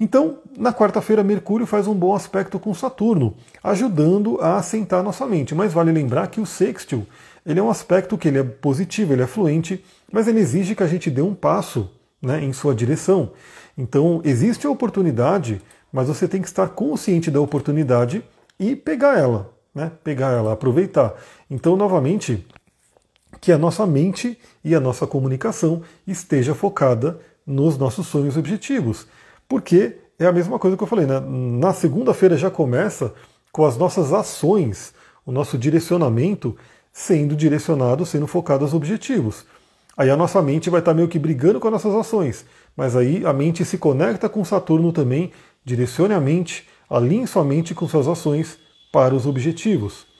[0.00, 5.54] Então, na quarta-feira, Mercúrio faz um bom aspecto com Saturno, ajudando a assentar nossa mente.
[5.54, 7.06] Mas vale lembrar que o sextil
[7.44, 10.82] ele é um aspecto que ele é positivo, ele é fluente, mas ele exige que
[10.82, 11.90] a gente dê um passo
[12.22, 13.32] né, em sua direção.
[13.76, 15.60] Então, existe a oportunidade,
[15.92, 18.24] mas você tem que estar consciente da oportunidade
[18.58, 21.14] e pegar ela, né, pegar ela, aproveitar.
[21.52, 22.46] Então, novamente,
[23.38, 29.06] que a nossa mente e a nossa comunicação esteja focada nos nossos sonhos e objetivos.
[29.46, 31.20] Porque é a mesma coisa que eu falei, né?
[31.20, 33.12] na segunda-feira já começa
[33.52, 34.94] com as nossas ações,
[35.26, 36.56] o nosso direcionamento
[36.90, 39.44] sendo direcionado, sendo focado aos objetivos.
[39.94, 43.26] Aí a nossa mente vai estar meio que brigando com as nossas ações, mas aí
[43.26, 45.30] a mente se conecta com Saturno também,
[45.62, 48.56] direcione a mente, alinhe sua mente com suas ações
[48.90, 50.10] para os objetivos.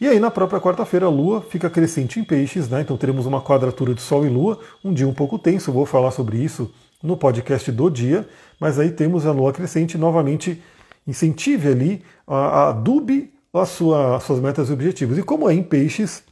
[0.00, 2.82] E aí na própria quarta-feira a Lua fica crescente em peixes, né?
[2.82, 6.10] Então teremos uma quadratura de Sol e Lua, um dia um pouco tenso, vou falar
[6.10, 6.70] sobre isso
[7.02, 8.28] no podcast do dia,
[8.60, 10.62] mas aí temos a Lua crescente novamente
[11.06, 15.16] incentive ali, a, a dube a sua, as suas metas e objetivos.
[15.16, 16.22] E como é em peixes,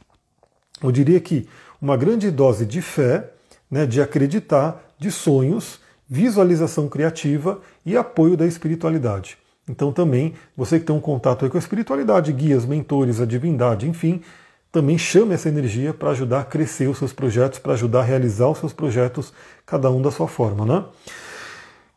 [0.83, 1.47] eu diria que
[1.81, 3.31] uma grande dose de fé,
[3.69, 9.37] né, de acreditar, de sonhos, visualização criativa e apoio da espiritualidade.
[9.67, 14.21] Então também, você que tem um contato com a espiritualidade, guias, mentores, a divindade, enfim,
[14.71, 18.49] também chame essa energia para ajudar a crescer os seus projetos, para ajudar a realizar
[18.49, 19.33] os seus projetos,
[19.65, 20.65] cada um da sua forma.
[20.65, 20.85] Né?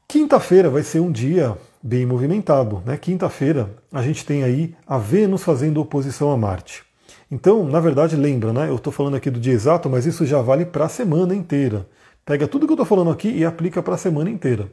[0.07, 2.83] Quinta-feira vai ser um dia bem movimentado.
[2.87, 2.97] Né?
[2.97, 6.85] Quinta-feira a gente tem aí a Vênus fazendo oposição a Marte.
[7.31, 8.71] Então, na verdade, lembra, né?
[8.71, 11.87] Eu estou falando aqui do dia exato, mas isso já vale para a semana inteira.
[12.25, 14.71] Pega tudo que eu estou falando aqui e aplica para a semana inteira.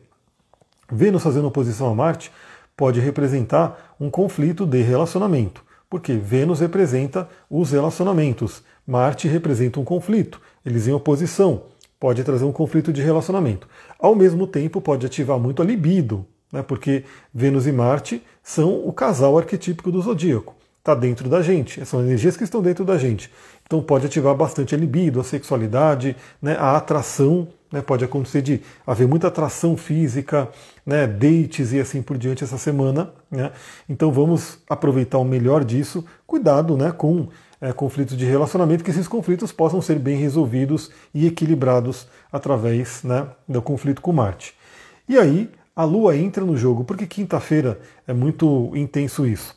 [0.89, 2.31] Vênus fazendo oposição a Marte
[2.75, 10.41] pode representar um conflito de relacionamento, porque Vênus representa os relacionamentos, Marte representa um conflito,
[10.65, 11.63] eles em oposição,
[11.99, 13.67] pode trazer um conflito de relacionamento.
[13.97, 18.93] Ao mesmo tempo, pode ativar muito a libido, né, porque Vênus e Marte são o
[18.93, 20.55] casal arquetípico do zodíaco.
[20.79, 23.31] Está dentro da gente, são energias que estão dentro da gente.
[23.65, 28.61] Então pode ativar bastante a libido, a sexualidade, né, a atração né, pode acontecer de
[28.87, 30.47] haver muita atração física,
[30.85, 33.11] né, dates e assim por diante essa semana.
[33.29, 33.51] Né?
[33.89, 36.05] Então vamos aproveitar o melhor disso.
[36.25, 37.27] Cuidado né, com
[37.59, 43.27] é, conflitos de relacionamento, que esses conflitos possam ser bem resolvidos e equilibrados através né,
[43.45, 44.55] do conflito com Marte.
[45.09, 49.53] E aí a Lua entra no jogo, porque quinta-feira é muito intenso isso.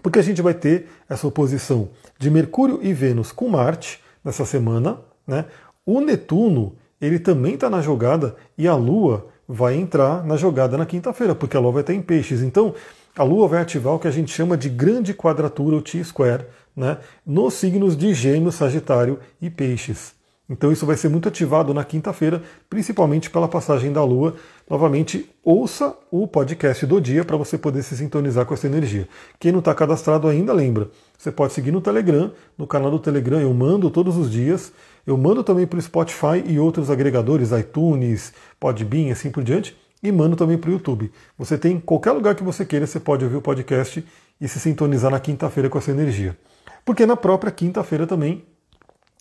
[0.00, 1.88] Porque a gente vai ter essa oposição
[2.20, 5.00] de Mercúrio e Vênus com Marte nessa semana.
[5.26, 5.44] Né?
[5.84, 10.86] O Netuno ele também está na jogada e a Lua vai entrar na jogada na
[10.86, 12.42] quinta-feira, porque a Lua vai estar em peixes.
[12.42, 12.74] Então,
[13.16, 16.98] a Lua vai ativar o que a gente chama de grande quadratura, o T-square, né,
[17.24, 20.15] nos signos de Gêmeos, Sagitário e Peixes.
[20.48, 24.36] Então isso vai ser muito ativado na quinta-feira, principalmente pela passagem da Lua.
[24.70, 29.08] Novamente, ouça o podcast do dia para você poder se sintonizar com essa energia.
[29.40, 33.40] Quem não está cadastrado ainda, lembra, você pode seguir no Telegram, no canal do Telegram
[33.40, 34.72] eu mando todos os dias.
[35.06, 40.10] Eu mando também para o Spotify e outros agregadores, iTunes, Podbean, assim por diante, e
[40.10, 41.12] mando também para o YouTube.
[41.38, 44.04] Você tem qualquer lugar que você queira, você pode ouvir o podcast
[44.40, 46.36] e se sintonizar na quinta-feira com essa energia.
[46.84, 48.44] Porque na própria quinta-feira também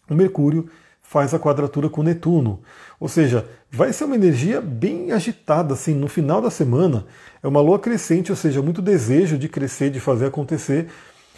[0.10, 0.68] o Mercúrio
[1.08, 2.60] faz a quadratura com Netuno.
[3.00, 7.06] Ou seja, vai ser uma energia bem agitada, assim, no final da semana.
[7.42, 10.88] É uma lua crescente, ou seja, muito desejo de crescer, de fazer acontecer,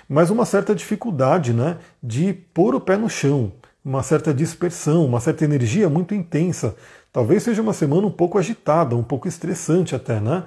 [0.07, 3.51] mas uma certa dificuldade né, de pôr o pé no chão,
[3.83, 6.75] uma certa dispersão, uma certa energia muito intensa.
[7.11, 10.43] Talvez seja uma semana um pouco agitada, um pouco estressante até, né?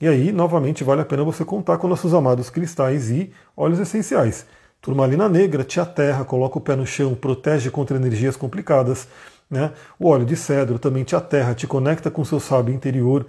[0.00, 4.46] E aí, novamente, vale a pena você contar com nossos amados cristais e óleos essenciais.
[4.80, 9.06] Turmalina negra te aterra, coloca o pé no chão, protege contra energias complicadas.
[9.50, 9.72] Né?
[9.98, 13.26] O óleo de cedro também te aterra, te conecta com o seu sábio interior.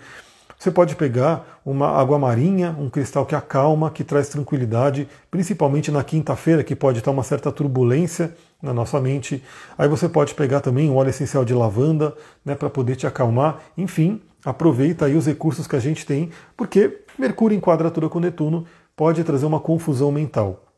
[0.58, 6.04] Você pode pegar uma água marinha, um cristal que acalma, que traz tranquilidade, principalmente na
[6.04, 9.44] quinta-feira, que pode estar uma certa turbulência na nossa mente.
[9.76, 13.60] Aí você pode pegar também um óleo essencial de lavanda, né, para poder te acalmar.
[13.76, 18.66] Enfim, aproveita aí os recursos que a gente tem, porque Mercúrio em quadratura com Netuno
[18.96, 20.71] pode trazer uma confusão mental.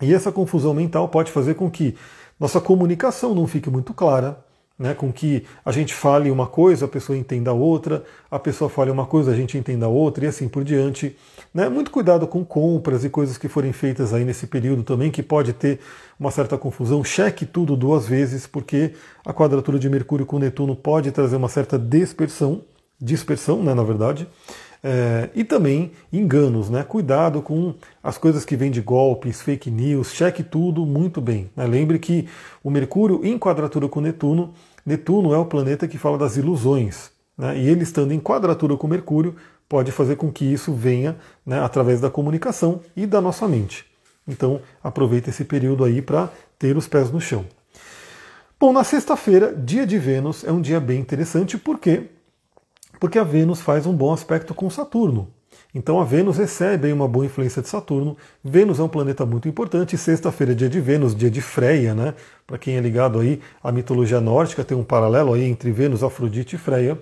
[0.00, 1.96] E essa confusão mental pode fazer com que
[2.38, 4.44] nossa comunicação não fique muito clara,
[4.78, 8.90] né, com que a gente fale uma coisa, a pessoa entenda outra, a pessoa fale
[8.90, 11.16] uma coisa, a gente entenda outra e assim por diante.
[11.54, 11.68] Né?
[11.68, 15.54] Muito cuidado com compras e coisas que forem feitas aí nesse período também, que pode
[15.54, 15.80] ter
[16.20, 17.02] uma certa confusão.
[17.02, 18.92] Cheque tudo duas vezes, porque
[19.24, 22.60] a quadratura de Mercúrio com Netuno pode trazer uma certa dispersão,
[23.00, 24.28] dispersão, né, na verdade.
[24.82, 26.82] É, e também enganos, né?
[26.82, 31.50] Cuidado com as coisas que vêm de golpes, fake news, cheque tudo muito bem.
[31.56, 31.66] Né?
[31.66, 32.28] Lembre que
[32.62, 37.10] o Mercúrio em quadratura com Netuno, Netuno é o planeta que fala das ilusões.
[37.36, 37.58] Né?
[37.58, 39.34] E ele estando em quadratura com Mercúrio
[39.68, 43.84] pode fazer com que isso venha né, através da comunicação e da nossa mente.
[44.28, 47.44] Então aproveite esse período aí para ter os pés no chão.
[48.58, 52.04] Bom, na sexta-feira, dia de Vênus, é um dia bem interessante porque
[52.98, 55.28] porque a Vênus faz um bom aspecto com Saturno.
[55.74, 58.16] Então a Vênus recebe uma boa influência de Saturno.
[58.42, 59.98] Vênus é um planeta muito importante.
[59.98, 62.14] Sexta-feira é dia de Vênus, dia de Freia, né?
[62.46, 66.56] Para quem é ligado aí à mitologia nórdica, tem um paralelo aí entre Vênus, Afrodite
[66.56, 66.98] e Freia.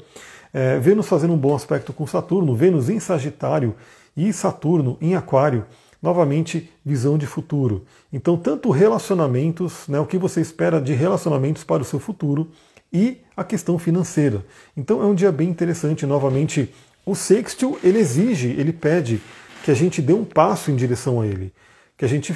[0.52, 3.76] É, Vênus fazendo um bom aspecto com Saturno, Vênus em Sagitário
[4.16, 5.64] e Saturno em Aquário.
[6.02, 7.85] Novamente, visão de futuro.
[8.12, 12.50] Então, tanto relacionamentos, né, o que você espera de relacionamentos para o seu futuro,
[12.94, 14.46] e a questão financeira.
[14.76, 16.07] Então é um dia bem interessante.
[16.07, 16.72] Novamente,
[17.04, 19.20] o sextil ele exige, ele pede
[19.64, 21.52] que a gente dê um passo em direção a ele,
[21.98, 22.33] que a gente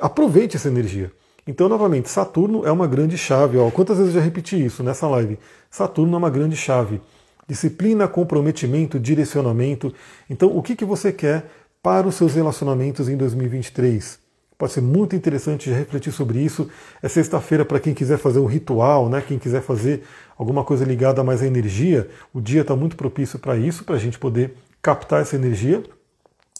[0.00, 1.10] aproveite essa energia.
[1.46, 3.56] Então, novamente, Saturno é uma grande chave.
[3.56, 3.70] Ó.
[3.70, 5.38] Quantas vezes eu já repeti isso nessa live?
[5.70, 7.00] Saturno é uma grande chave.
[7.48, 9.94] Disciplina, comprometimento, direcionamento.
[10.28, 11.48] Então, o que, que você quer
[11.80, 14.25] para os seus relacionamentos em 2023?
[14.58, 16.68] Pode ser muito interessante refletir sobre isso.
[17.02, 19.22] É sexta-feira para quem quiser fazer um ritual, né?
[19.26, 20.02] quem quiser fazer
[20.38, 22.08] alguma coisa ligada mais à energia.
[22.32, 25.82] O dia está muito propício para isso, para a gente poder captar essa energia.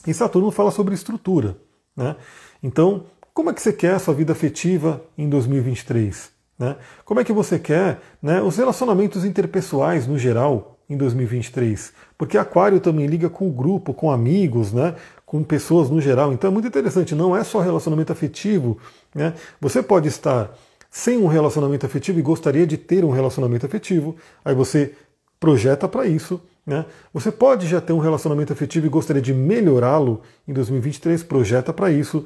[0.07, 1.57] E Saturno fala sobre estrutura.
[1.97, 2.15] Né?
[2.63, 6.31] Então, como é que você quer a sua vida afetiva em 2023?
[6.59, 6.77] Né?
[7.05, 11.93] Como é que você quer né, os relacionamentos interpessoais no geral em 2023?
[12.17, 14.95] Porque Aquário também liga com o grupo, com amigos, né?
[15.27, 16.33] Com pessoas no geral.
[16.33, 18.79] Então é muito interessante, não é só relacionamento afetivo.
[19.13, 19.35] Né?
[19.61, 20.57] Você pode estar
[20.89, 24.95] sem um relacionamento afetivo e gostaria de ter um relacionamento afetivo, aí você
[25.39, 26.41] projeta para isso.
[26.65, 26.87] Né?
[27.13, 31.91] Você pode já ter um relacionamento afetivo e gostaria de melhorá-lo em 2023, projeta para
[31.91, 32.25] isso.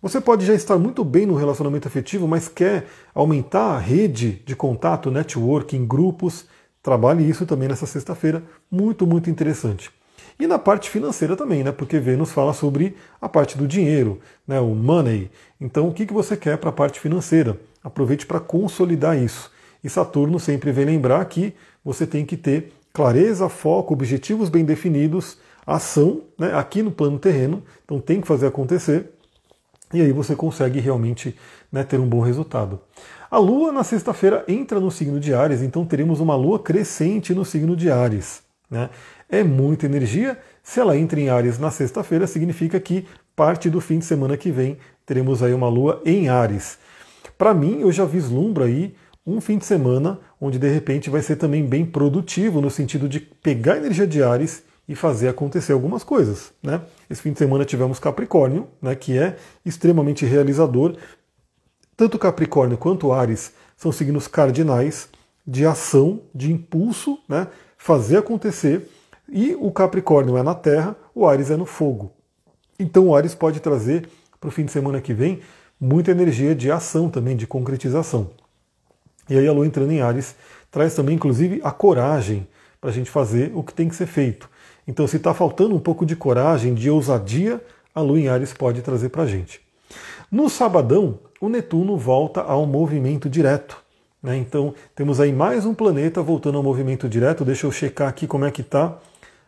[0.00, 4.54] Você pode já estar muito bem no relacionamento afetivo, mas quer aumentar a rede de
[4.54, 6.46] contato, networking, grupos.
[6.82, 8.42] Trabalhe isso também nessa sexta-feira.
[8.70, 9.90] Muito, muito interessante.
[10.42, 11.70] E na parte financeira também, né?
[11.70, 14.58] Porque Vênus fala sobre a parte do dinheiro, né?
[14.58, 15.30] o money.
[15.60, 17.60] Então, o que, que você quer para a parte financeira?
[17.80, 19.52] Aproveite para consolidar isso.
[19.84, 25.38] E Saturno sempre vem lembrar que você tem que ter clareza, foco, objetivos bem definidos,
[25.64, 26.52] ação né?
[26.56, 27.62] aqui no plano terreno.
[27.84, 29.12] Então, tem que fazer acontecer.
[29.94, 31.36] E aí você consegue realmente
[31.70, 32.80] né, ter um bom resultado.
[33.30, 37.44] A Lua na sexta-feira entra no signo de Ares, então teremos uma Lua crescente no
[37.44, 38.42] signo de Ares.
[38.72, 38.88] Né?
[39.28, 40.38] É muita energia.
[40.62, 43.06] Se ela entra em Ares na sexta-feira, significa que
[43.36, 46.78] parte do fim de semana que vem teremos aí uma lua em Ares.
[47.36, 48.94] Para mim, eu já vislumbro aí
[49.26, 53.20] um fim de semana onde de repente vai ser também bem produtivo no sentido de
[53.20, 56.50] pegar a energia de Ares e fazer acontecer algumas coisas.
[56.62, 56.80] Né?
[57.10, 60.96] Esse fim de semana tivemos Capricórnio, né, que é extremamente realizador.
[61.94, 65.08] Tanto Capricórnio quanto Ares são signos cardinais
[65.46, 67.48] de ação, de impulso, né?
[67.82, 68.88] Fazer acontecer,
[69.28, 72.12] e o Capricórnio é na terra, o Ares é no fogo.
[72.78, 75.40] Então o Ares pode trazer para o fim de semana que vem
[75.80, 78.30] muita energia de ação também, de concretização.
[79.28, 80.36] E aí a Lua entrando em Ares
[80.70, 82.46] traz também, inclusive, a coragem
[82.80, 84.48] para a gente fazer o que tem que ser feito.
[84.86, 87.60] Então, se está faltando um pouco de coragem, de ousadia,
[87.92, 89.60] a Lua em Ares pode trazer para a gente.
[90.30, 93.81] No sabadão, o Netuno volta ao movimento direto.
[94.22, 94.36] Né?
[94.36, 97.44] Então temos aí mais um planeta voltando ao movimento direto.
[97.44, 98.98] Deixa eu checar aqui como é que está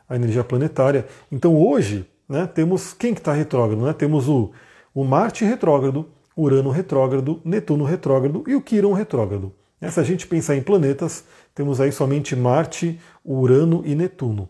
[0.09, 1.07] a energia planetária.
[1.31, 3.85] Então hoje né, temos quem que está retrógrado?
[3.85, 3.93] Né?
[3.93, 4.51] Temos o,
[4.95, 9.53] o Marte retrógrado, Urano retrógrado, Netuno retrógrado e o Quirón retrógrado.
[9.81, 9.91] Né?
[9.91, 14.49] Se a gente pensar em planetas, temos aí somente Marte, Urano e Netuno.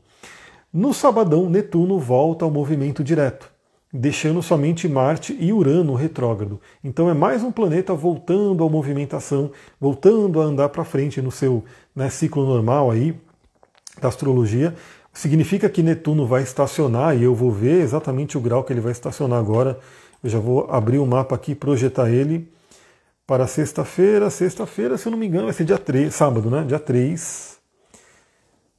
[0.72, 3.52] No sabadão, Netuno volta ao movimento direto,
[3.96, 6.60] deixando somente Marte e Urano retrógrado.
[6.82, 11.64] Então é mais um planeta voltando à movimentação, voltando a andar para frente no seu
[11.94, 13.14] né, ciclo normal aí
[14.02, 14.74] da astrologia.
[15.12, 18.90] Significa que Netuno vai estacionar e eu vou ver exatamente o grau que ele vai
[18.90, 19.78] estacionar agora.
[20.24, 22.50] Eu já vou abrir o mapa aqui, projetar ele
[23.24, 24.28] para sexta-feira.
[24.28, 26.64] Sexta-feira, se eu não me engano, vai ser dia 3, sábado, né?
[26.66, 27.58] Dia 3.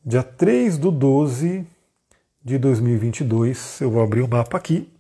[0.06, 1.66] Dia 3 do 12
[2.44, 3.80] de 2022.
[3.80, 4.94] Eu vou abrir o mapa aqui.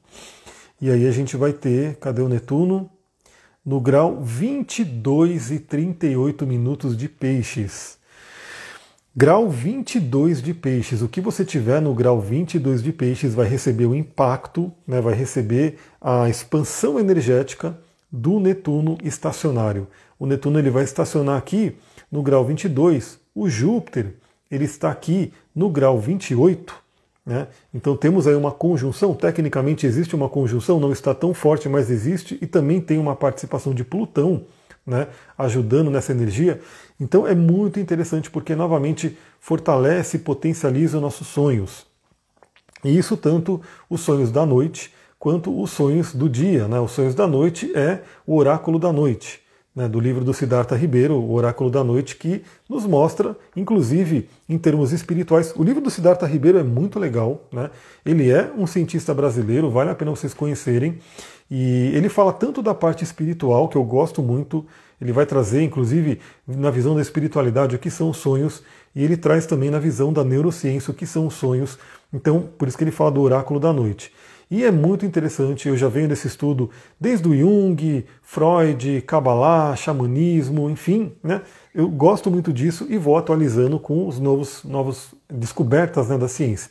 [0.81, 2.89] E aí a gente vai ter, cadê o Netuno?
[3.65, 7.97] No grau 22 e 38 minutos de peixes.
[9.15, 11.01] Grau 22 de peixes.
[11.01, 15.13] O que você tiver no grau 22 de peixes vai receber o impacto, né, vai
[15.13, 17.79] receber a expansão energética
[18.11, 19.87] do Netuno estacionário.
[20.19, 21.77] O Netuno ele vai estacionar aqui
[22.11, 23.17] no grau 22.
[23.33, 24.15] O Júpiter
[24.51, 26.84] ele está aqui no grau 28.
[27.25, 27.47] Né?
[27.73, 29.13] Então temos aí uma conjunção.
[29.13, 33.73] Tecnicamente existe uma conjunção, não está tão forte, mas existe, e também tem uma participação
[33.73, 34.45] de Plutão
[34.85, 35.07] né,
[35.37, 36.61] ajudando nessa energia.
[36.99, 41.87] Então é muito interessante porque novamente fortalece e potencializa os nossos sonhos.
[42.83, 46.67] E isso tanto os sonhos da noite quanto os sonhos do dia.
[46.67, 46.79] Né?
[46.79, 49.41] Os sonhos da noite é o oráculo da noite,
[49.75, 49.87] né?
[49.87, 54.93] do livro do Siddhartha Ribeiro, o oráculo da noite, que nos mostra, inclusive em termos
[54.93, 55.53] espirituais.
[55.55, 57.43] O livro do Siddhartha Ribeiro é muito legal.
[57.51, 57.69] Né?
[58.05, 60.99] Ele é um cientista brasileiro, vale a pena vocês conhecerem.
[61.51, 64.65] E ele fala tanto da parte espiritual, que eu gosto muito,
[64.99, 68.63] ele vai trazer, inclusive, na visão da espiritualidade, o que são os sonhos,
[68.95, 71.77] e ele traz também na visão da neurociência o que são os sonhos.
[72.13, 74.11] Então, por isso que ele fala do oráculo da noite.
[74.49, 80.69] E é muito interessante, eu já venho desse estudo desde o Jung, Freud, Kabbalah, xamanismo,
[80.69, 81.41] enfim, né?
[81.73, 86.69] Eu gosto muito disso e vou atualizando com os novos, novos descobertas né, da ciência.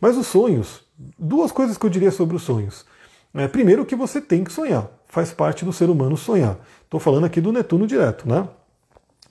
[0.00, 0.82] Mas os sonhos,
[1.18, 2.84] duas coisas que eu diria sobre os sonhos.
[3.32, 6.58] É, primeiro que você tem que sonhar, faz parte do ser humano sonhar.
[6.82, 8.48] Estou falando aqui do Netuno direto, né?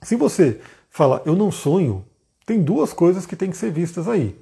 [0.02, 2.04] Se você fala eu não sonho,
[2.44, 4.36] tem duas coisas que têm que ser vistas aí.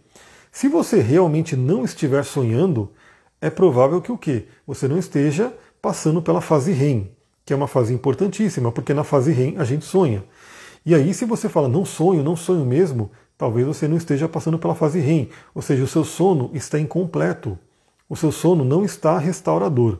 [0.50, 2.90] Se você realmente não estiver sonhando,
[3.42, 4.46] é provável que o quê?
[4.64, 5.52] Você não esteja
[5.82, 7.10] passando pela fase REM,
[7.44, 10.24] que é uma fase importantíssima, porque na fase REM a gente sonha.
[10.86, 14.60] E aí, se você fala não sonho, não sonho mesmo, talvez você não esteja passando
[14.60, 17.58] pela fase REM, ou seja, o seu sono está incompleto.
[18.08, 19.98] O seu sono não está restaurador.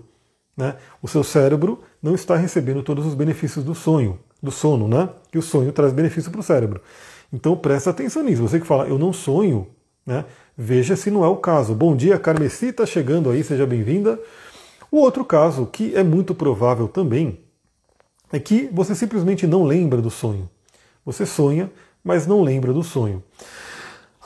[0.57, 0.77] Né?
[1.03, 5.09] O seu cérebro não está recebendo todos os benefícios do sonho, do sono, né?
[5.31, 6.81] Que o sonho traz benefício para o cérebro.
[7.33, 8.43] Então presta atenção nisso.
[8.43, 9.67] Você que fala, eu não sonho,
[10.07, 10.25] né?
[10.57, 11.75] Veja se não é o caso.
[11.75, 14.19] Bom dia, Carmesita, chegando aí, seja bem-vinda.
[14.91, 17.41] O outro caso, que é muito provável também,
[18.33, 20.49] é que você simplesmente não lembra do sonho.
[21.05, 21.71] Você sonha,
[22.03, 23.23] mas não lembra do sonho.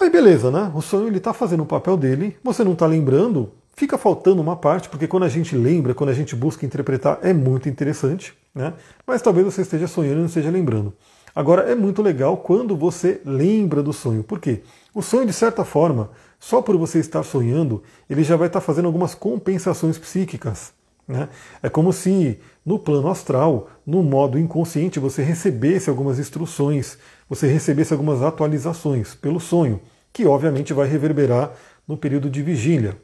[0.01, 0.71] Aí beleza, né?
[0.75, 4.57] O sonho ele está fazendo o papel dele, você não está lembrando, Fica faltando uma
[4.57, 8.73] parte, porque quando a gente lembra, quando a gente busca interpretar, é muito interessante, né?
[9.07, 10.95] Mas talvez você esteja sonhando e não esteja lembrando.
[11.35, 14.25] Agora, é muito legal quando você lembra do sonho.
[14.25, 14.63] Por quê?
[14.97, 16.09] O sonho, de certa forma,
[16.41, 20.73] só por você estar sonhando, ele já vai estar fazendo algumas compensações psíquicas.
[21.07, 21.29] Né?
[21.63, 26.97] É como se no plano astral, no modo inconsciente, você recebesse algumas instruções,
[27.29, 29.83] você recebesse algumas atualizações pelo sonho,
[30.15, 31.53] que obviamente vai reverberar
[31.87, 32.97] no período de vigília.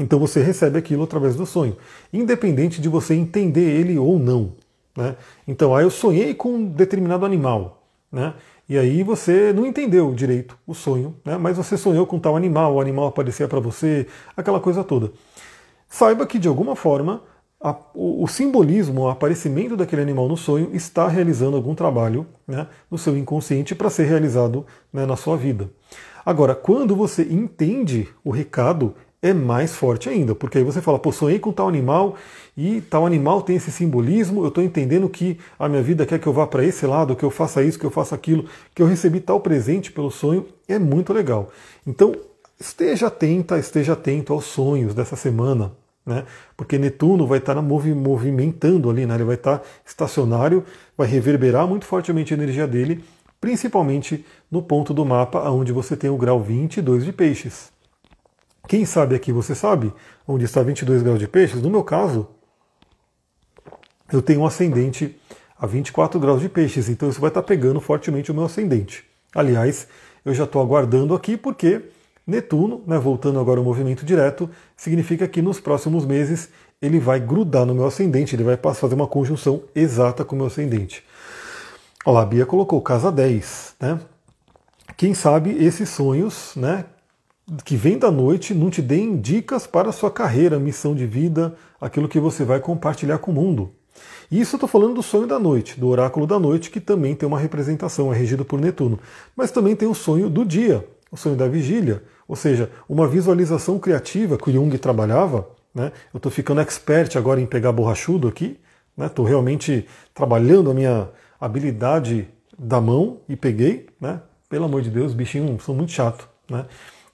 [0.00, 1.76] Então você recebe aquilo através do sonho,
[2.14, 4.54] independente de você entender ele ou não.
[4.96, 5.16] Né?
[5.46, 7.83] Então, aí eu sonhei com um determinado animal,
[8.14, 8.34] né?
[8.68, 11.36] e aí você não entendeu direito o sonho, né?
[11.36, 15.12] mas você sonhou com tal animal, o animal aparecia para você, aquela coisa toda.
[15.88, 17.22] Saiba que, de alguma forma,
[17.60, 22.66] a, o, o, simbolismo, o aparecimento daquele animal no sonho está realizando algum trabalho né,
[22.90, 25.68] no seu inconsciente para ser realizado né, na sua vida.
[26.24, 31.10] Agora, quando você entende o recado, é mais forte ainda, porque aí você fala, pô,
[31.10, 32.14] sonhei com tal animal
[32.54, 36.26] e tal animal tem esse simbolismo, eu estou entendendo que a minha vida quer que
[36.26, 38.86] eu vá para esse lado, que eu faça isso, que eu faça aquilo, que eu
[38.86, 41.48] recebi tal presente pelo sonho, é muito legal.
[41.86, 42.14] Então,
[42.60, 45.72] esteja atenta, esteja atento aos sonhos dessa semana,
[46.04, 46.26] né?
[46.54, 49.14] Porque Netuno vai estar movimentando ali, né?
[49.14, 50.62] Ele vai estar estacionário,
[50.98, 53.02] vai reverberar muito fortemente a energia dele,
[53.40, 57.73] principalmente no ponto do mapa onde você tem o grau 22 de peixes.
[58.66, 59.92] Quem sabe aqui você sabe
[60.26, 61.60] onde está 22 graus de peixes?
[61.60, 62.28] No meu caso,
[64.12, 65.18] eu tenho um ascendente
[65.58, 69.04] a 24 graus de peixes, então isso vai estar pegando fortemente o meu ascendente.
[69.34, 69.86] Aliás,
[70.24, 71.82] eu já estou aguardando aqui porque
[72.26, 76.48] Netuno, né, voltando agora ao movimento direto, significa que nos próximos meses
[76.80, 80.46] ele vai grudar no meu ascendente, ele vai fazer uma conjunção exata com o meu
[80.46, 81.04] ascendente.
[82.04, 84.00] Olha lá, a Bia colocou casa 10, né?
[84.96, 86.84] Quem sabe esses sonhos, né,
[87.64, 91.54] que vem da noite não te deem dicas para a sua carreira, missão de vida,
[91.80, 93.72] aquilo que você vai compartilhar com o mundo.
[94.30, 97.14] E isso eu estou falando do sonho da noite, do oráculo da noite, que também
[97.14, 98.98] tem uma representação, é regido por Netuno.
[99.36, 103.78] Mas também tem o sonho do dia, o sonho da vigília, ou seja, uma visualização
[103.78, 105.48] criativa que o Jung trabalhava.
[105.74, 105.92] Né?
[106.12, 108.58] Eu estou ficando expert agora em pegar borrachudo aqui,
[108.98, 109.30] estou né?
[109.30, 111.08] realmente trabalhando a minha
[111.40, 112.28] habilidade
[112.58, 113.86] da mão e peguei.
[114.00, 114.20] Né?
[114.48, 116.26] Pelo amor de Deus, os bichinhos são muito chatos.
[116.48, 116.64] Né?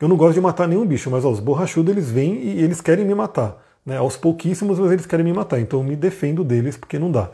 [0.00, 2.80] Eu não gosto de matar nenhum bicho, mas ó, os borrachudos eles vêm e eles
[2.80, 3.62] querem me matar.
[3.84, 3.98] Né?
[3.98, 5.60] Aos pouquíssimos, mas eles querem me matar.
[5.60, 7.30] Então eu me defendo deles porque não dá.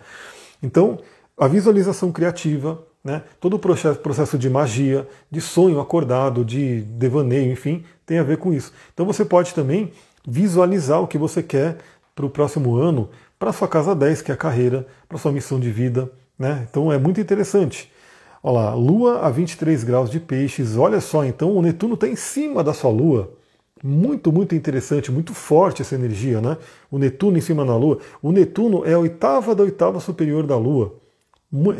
[0.61, 0.99] Então,
[1.39, 3.23] a visualização criativa, né?
[3.41, 8.53] todo o processo, de magia, de sonho acordado, de devaneio, enfim, tem a ver com
[8.53, 8.73] isso.
[8.93, 9.93] Então você pode também
[10.27, 11.79] visualizar o que você quer
[12.17, 15.61] para o próximo ano, para sua casa 10, que é a carreira, para sua missão
[15.61, 16.11] de vida.
[16.37, 16.67] Né?
[16.69, 17.93] Então é muito interessante.
[18.49, 20.77] Olha lá, Lua a 23 graus de peixes.
[20.77, 23.33] Olha só, então o Netuno está em cima da sua Lua.
[23.83, 26.57] Muito, muito interessante, muito forte essa energia, né?
[26.89, 27.99] O Netuno em cima da Lua.
[28.23, 30.95] O Netuno é a oitava da oitava superior da Lua.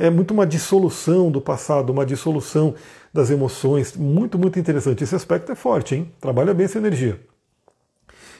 [0.01, 2.75] É muito uma dissolução do passado, uma dissolução
[3.15, 3.97] das emoções.
[3.97, 5.05] Muito, muito interessante.
[5.05, 6.11] Esse aspecto é forte, hein?
[6.21, 7.21] Trabalha bem essa energia.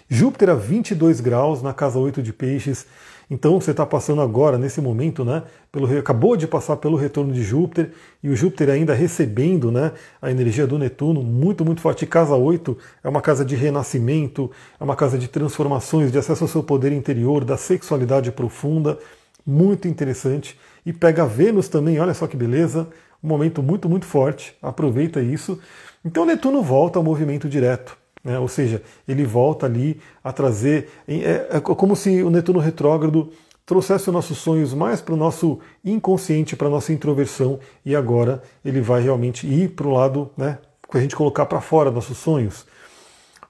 [0.09, 2.87] Júpiter a 22 graus na casa 8 de peixes.
[3.29, 5.43] Então você está passando agora, nesse momento, né?
[5.73, 7.91] Pelo, acabou de passar pelo retorno de Júpiter
[8.23, 12.07] e o Júpiter ainda recebendo né, a energia do Netuno, muito, muito forte.
[12.07, 16.49] Casa 8 é uma casa de renascimento, é uma casa de transformações, de acesso ao
[16.49, 18.97] seu poder interior, da sexualidade profunda,
[19.45, 20.57] muito interessante.
[20.85, 22.89] E pega Vênus também, olha só que beleza,
[23.23, 25.59] um momento muito, muito forte, aproveita isso.
[26.05, 27.99] Então Netuno volta ao movimento direto.
[28.27, 28.41] Né?
[28.41, 30.91] Ou seja, ele volta ali a trazer.
[31.07, 33.31] É, é como se o Netuno retrógrado
[33.65, 38.43] trouxesse os nossos sonhos mais para o nosso inconsciente, para a nossa introversão, e agora
[38.65, 40.59] ele vai realmente ir para o lado, né,
[40.93, 42.67] a gente colocar para fora nossos sonhos.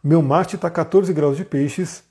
[0.04, 2.04] Meu Marte está 14 graus de peixes,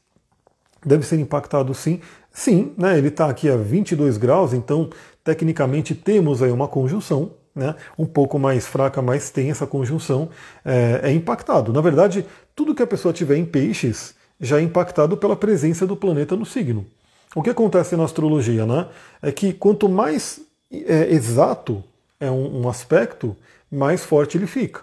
[0.83, 2.01] deve ser impactado sim.
[2.31, 4.89] Sim, né, ele está aqui a 22 graus, então
[5.23, 10.29] tecnicamente temos aí uma conjunção, né, um pouco mais fraca, mas tem essa conjunção,
[10.63, 11.71] é, é impactado.
[11.71, 12.25] Na verdade,
[12.55, 16.45] tudo que a pessoa tiver em peixes já é impactado pela presença do planeta no
[16.45, 16.85] signo.
[17.33, 18.87] O que acontece na astrologia né,
[19.21, 20.41] é que quanto mais
[20.71, 21.83] é, exato
[22.19, 23.35] é um, um, aspecto,
[23.71, 24.81] mais forte ele fica.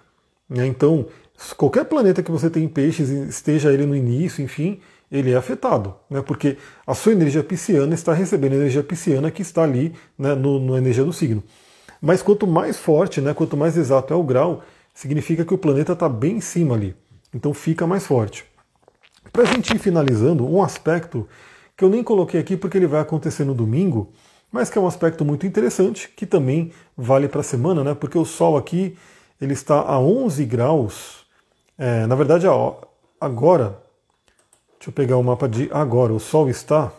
[0.49, 0.67] Né?
[0.67, 1.07] Então,
[1.57, 5.95] qualquer planeta que você tem em peixes, esteja ele no início, enfim, ele é afetado,
[6.09, 6.23] né?
[6.23, 6.57] porque
[6.87, 10.79] a sua energia pisciana está recebendo a energia pisciana que está ali né, no, na
[10.79, 11.43] energia do signo.
[12.05, 15.93] Mas quanto mais forte, né, quanto mais exato é o grau, significa que o planeta
[15.93, 16.97] está bem em cima ali.
[17.33, 18.45] Então fica mais forte.
[19.33, 21.29] Para a gente ir finalizando, um aspecto
[21.77, 24.13] que eu nem coloquei aqui porque ele vai acontecer no domingo,
[24.51, 27.95] mas que é um aspecto muito interessante, que também vale para a semana, né?
[27.95, 28.99] Porque o Sol aqui
[29.41, 31.25] ele está a 11 graus.
[31.79, 32.47] É, na verdade,
[33.21, 33.81] agora,
[34.77, 36.93] deixa eu pegar o mapa de agora, o Sol está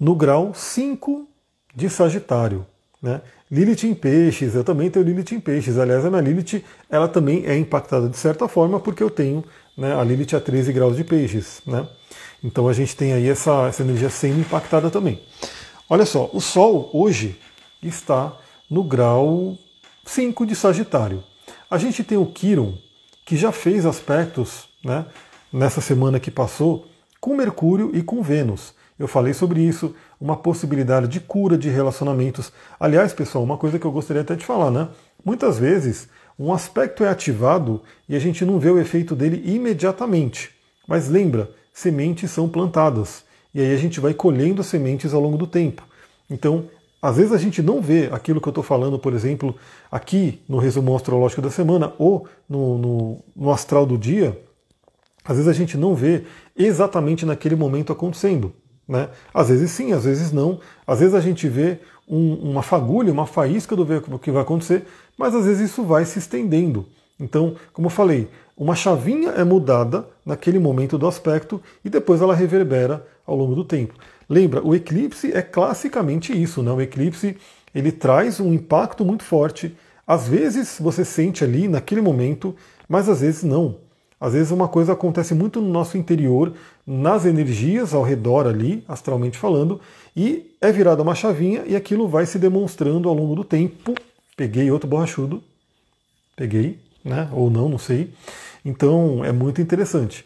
[0.00, 1.28] no grau 5
[1.74, 2.66] de Sagitário.
[3.02, 3.20] Né?
[3.50, 5.78] Lilith em peixes, eu também tenho Lilith em peixes.
[5.78, 9.44] Aliás, a minha Lilith ela também é impactada de certa forma porque eu tenho
[9.76, 11.60] né, a Lilith a 13 graus de peixes.
[11.66, 11.86] Né?
[12.42, 15.20] Então a gente tem aí essa, essa energia sendo impactada também.
[15.88, 17.38] Olha só, o Sol hoje
[17.82, 18.36] está
[18.70, 19.58] no grau
[20.06, 21.22] 5 de Sagitário.
[21.70, 22.78] A gente tem o Quiron,
[23.24, 25.04] que já fez aspectos né,
[25.52, 26.86] nessa semana que passou
[27.20, 28.74] com Mercúrio e com Vênus.
[29.02, 32.52] Eu falei sobre isso, uma possibilidade de cura de relacionamentos.
[32.78, 34.90] Aliás, pessoal, uma coisa que eu gostaria até de falar, né?
[35.24, 40.50] Muitas vezes um aspecto é ativado e a gente não vê o efeito dele imediatamente.
[40.86, 43.24] Mas lembra, sementes são plantadas.
[43.52, 45.82] E aí a gente vai colhendo sementes ao longo do tempo.
[46.30, 46.68] Então,
[47.02, 49.56] às vezes a gente não vê aquilo que eu estou falando, por exemplo,
[49.90, 54.40] aqui no resumo astrológico da semana ou no, no, no astral do dia.
[55.24, 56.22] Às vezes a gente não vê
[56.56, 58.61] exatamente naquele momento acontecendo.
[58.92, 59.08] Né?
[59.32, 60.60] Às vezes sim, às vezes não.
[60.86, 64.84] Às vezes a gente vê um, uma fagulha, uma faísca do que vai acontecer,
[65.16, 66.86] mas às vezes isso vai se estendendo.
[67.18, 72.34] Então, como eu falei, uma chavinha é mudada naquele momento do aspecto e depois ela
[72.34, 73.94] reverbera ao longo do tempo.
[74.28, 76.70] Lembra, o eclipse é classicamente isso, né?
[76.70, 77.38] O eclipse
[77.74, 79.74] ele traz um impacto muito forte.
[80.06, 82.54] Às vezes você sente ali naquele momento,
[82.86, 83.76] mas às vezes não.
[84.22, 86.52] Às vezes uma coisa acontece muito no nosso interior,
[86.86, 89.80] nas energias ao redor ali, astralmente falando,
[90.14, 93.96] e é virada uma chavinha e aquilo vai se demonstrando ao longo do tempo.
[94.36, 95.42] Peguei outro borrachudo,
[96.36, 97.28] peguei, né?
[97.32, 98.14] Ou não, não sei.
[98.64, 100.24] Então é muito interessante.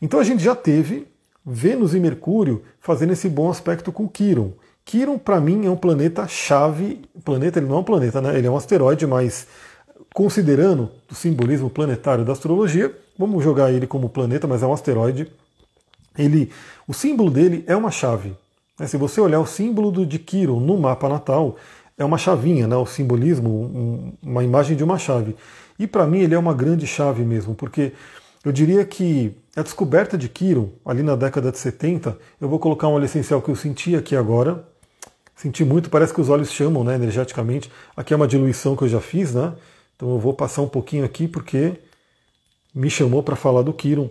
[0.00, 1.06] Então a gente já teve
[1.44, 4.52] Vênus e Mercúrio fazendo esse bom aspecto com Quiron.
[4.86, 7.02] Quiron, para mim, é um planeta chave.
[7.22, 8.38] Planeta, ele não é um planeta, né?
[8.38, 9.46] Ele é um asteroide, mas
[10.14, 15.30] considerando o simbolismo planetário da astrologia, vamos jogar ele como planeta, mas é um asteroide.
[16.16, 16.50] Ele,
[16.86, 18.34] o símbolo dele é uma chave.
[18.78, 18.86] Né?
[18.86, 21.56] Se você olhar o símbolo de Quiron no mapa natal,
[21.96, 22.76] é uma chavinha, né?
[22.76, 25.36] o simbolismo, um, uma imagem de uma chave.
[25.78, 27.92] E para mim ele é uma grande chave mesmo, porque
[28.44, 32.88] eu diria que a descoberta de Quiron, ali na década de 70, eu vou colocar
[32.88, 34.64] um óleo essencial que eu senti aqui agora.
[35.36, 37.70] Senti muito, parece que os olhos chamam né, energeticamente.
[37.96, 39.52] Aqui é uma diluição que eu já fiz, né?
[39.96, 41.74] Então eu vou passar um pouquinho aqui porque
[42.74, 44.10] me chamou para falar do Quiron.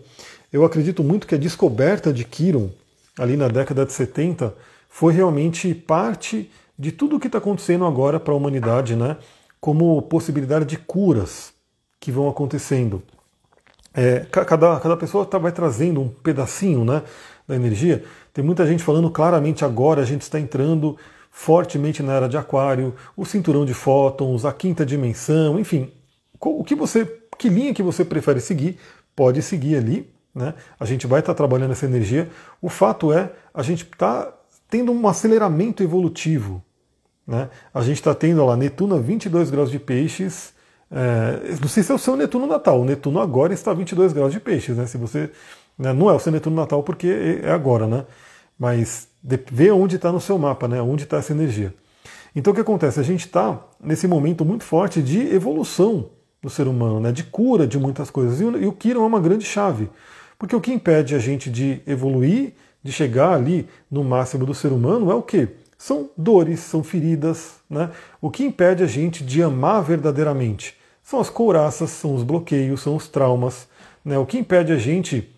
[0.51, 2.69] Eu acredito muito que a descoberta de Quiron,
[3.17, 4.53] ali na década de 70,
[4.87, 9.17] foi realmente parte de tudo o que está acontecendo agora para a humanidade, né?
[9.63, 11.53] como possibilidade de curas
[11.97, 13.01] que vão acontecendo.
[13.93, 17.01] É, cada, cada pessoa tá, vai trazendo um pedacinho né,
[17.47, 18.03] da energia.
[18.33, 20.97] Tem muita gente falando claramente agora a gente está entrando
[21.31, 25.89] fortemente na era de aquário, o cinturão de fótons, a quinta dimensão, enfim.
[26.41, 27.22] O que você.
[27.43, 28.77] Que linha que você prefere seguir,
[29.13, 30.09] pode seguir ali.
[30.33, 30.53] Né?
[30.79, 32.29] A gente vai estar tá trabalhando essa energia.
[32.61, 34.33] O fato é, a gente está
[34.69, 36.63] tendo um aceleramento evolutivo.
[37.27, 37.49] Né?
[37.73, 40.53] A gente está tendo lá Netuno a 22 graus de peixes.
[40.89, 42.79] É, não sei se é o seu Netuno natal.
[42.79, 44.77] O Netuno agora está a 22 graus de peixes.
[44.77, 44.85] Né?
[44.85, 45.29] Se você
[45.77, 48.05] né, não é o seu Netuno natal porque é, é agora, né?
[48.57, 49.09] Mas
[49.51, 50.81] vê onde está no seu mapa, né?
[50.81, 51.73] Onde está essa energia.
[52.33, 53.01] Então o que acontece?
[53.01, 56.09] A gente está nesse momento muito forte de evolução
[56.43, 57.11] do ser humano, né?
[57.13, 58.41] De cura de muitas coisas.
[58.41, 59.89] E o, e Kiron é uma grande chave.
[60.37, 64.73] Porque o que impede a gente de evoluir, de chegar ali no máximo do ser
[64.73, 65.47] humano, é o quê?
[65.77, 67.55] São dores, são feridas.
[67.69, 67.89] Né?
[68.21, 70.75] O que impede a gente de amar verdadeiramente?
[71.01, 73.67] São as couraças, são os bloqueios, são os traumas.
[74.03, 74.17] Né?
[74.17, 75.29] O que impede a gente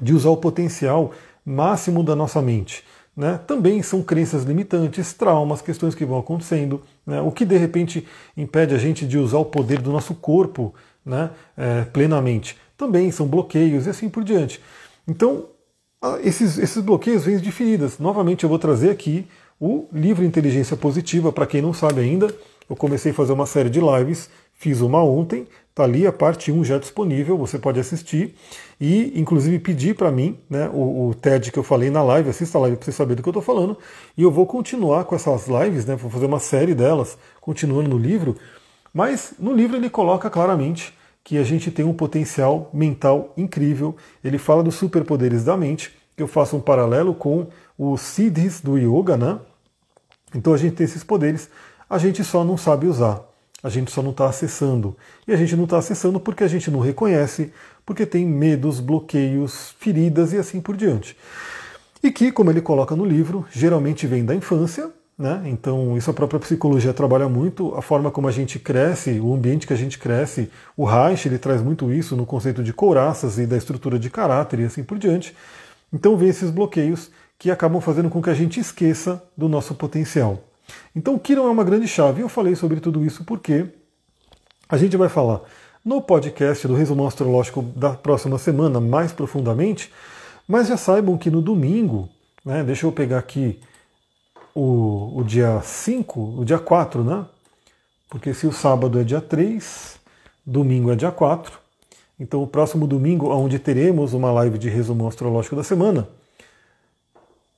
[0.00, 1.12] de usar o potencial
[1.44, 2.84] máximo da nossa mente.
[3.16, 3.40] Né?
[3.46, 6.82] Também são crenças limitantes, traumas, questões que vão acontecendo.
[7.06, 7.20] Né?
[7.20, 11.30] O que de repente impede a gente de usar o poder do nosso corpo né?
[11.56, 12.56] É, plenamente.
[12.76, 14.60] Também são bloqueios e assim por diante.
[15.06, 15.46] Então,
[16.22, 17.98] esses, esses bloqueios vêm de feridas.
[17.98, 19.26] Novamente, eu vou trazer aqui
[19.60, 21.32] o livro Inteligência Positiva.
[21.32, 22.34] Para quem não sabe ainda,
[22.68, 24.28] eu comecei a fazer uma série de lives
[24.58, 25.46] Fiz uma ontem,
[25.76, 28.34] tá ali a parte 1 já disponível, você pode assistir.
[28.80, 32.56] E inclusive pedir para mim, né, o, o, TED que eu falei na live, assista
[32.56, 33.76] a live para você saber do que eu estou falando,
[34.16, 37.98] e eu vou continuar com essas lives, né, vou fazer uma série delas, continuando no
[37.98, 38.36] livro,
[38.92, 44.38] mas no livro ele coloca claramente que a gente tem um potencial mental incrível, ele
[44.38, 47.48] fala dos superpoderes da mente, que eu faço um paralelo com
[47.78, 49.38] os siddhis do yoga, né?
[50.34, 51.50] Então a gente tem esses poderes,
[51.88, 53.35] a gente só não sabe usar
[53.66, 54.96] a gente só não está acessando.
[55.26, 57.52] E a gente não está acessando porque a gente não reconhece,
[57.84, 61.16] porque tem medos, bloqueios, feridas e assim por diante.
[62.00, 64.88] E que, como ele coloca no livro, geralmente vem da infância,
[65.18, 65.42] né?
[65.46, 69.66] Então, isso a própria psicologia trabalha muito, a forma como a gente cresce, o ambiente
[69.66, 70.48] que a gente cresce.
[70.76, 74.60] O Reich ele traz muito isso no conceito de couraças e da estrutura de caráter
[74.60, 75.34] e assim por diante.
[75.92, 80.45] Então, vem esses bloqueios que acabam fazendo com que a gente esqueça do nosso potencial.
[80.94, 82.22] Então, o Kiron é uma grande chave.
[82.22, 83.66] Eu falei sobre tudo isso porque
[84.68, 85.42] a gente vai falar
[85.84, 89.92] no podcast do resumo astrológico da próxima semana mais profundamente,
[90.48, 92.08] mas já saibam que no domingo,
[92.44, 93.60] né, deixa eu pegar aqui
[94.52, 97.26] o, o dia 5, o dia 4, né?
[98.08, 100.00] Porque se o sábado é dia 3,
[100.44, 101.58] domingo é dia 4.
[102.18, 106.08] Então, o próximo domingo, onde teremos uma live de resumo astrológico da semana,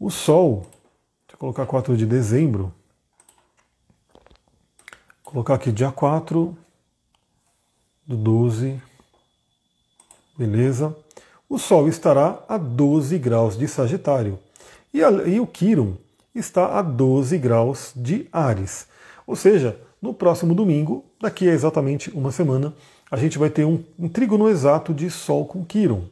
[0.01, 0.67] o Sol,
[1.27, 2.75] deixa eu colocar 4 de dezembro,
[5.29, 6.57] colocar aqui dia 4
[8.07, 8.81] do 12,
[10.39, 10.97] beleza?
[11.47, 14.39] O Sol estará a 12 graus de Sagitário
[14.93, 15.97] e, a, e o Quiron
[16.35, 18.87] está a 12 graus de Ares.
[19.27, 22.73] Ou seja, no próximo domingo, daqui a exatamente uma semana,
[23.11, 26.05] a gente vai ter um, um trígono exato de Sol com Quiron.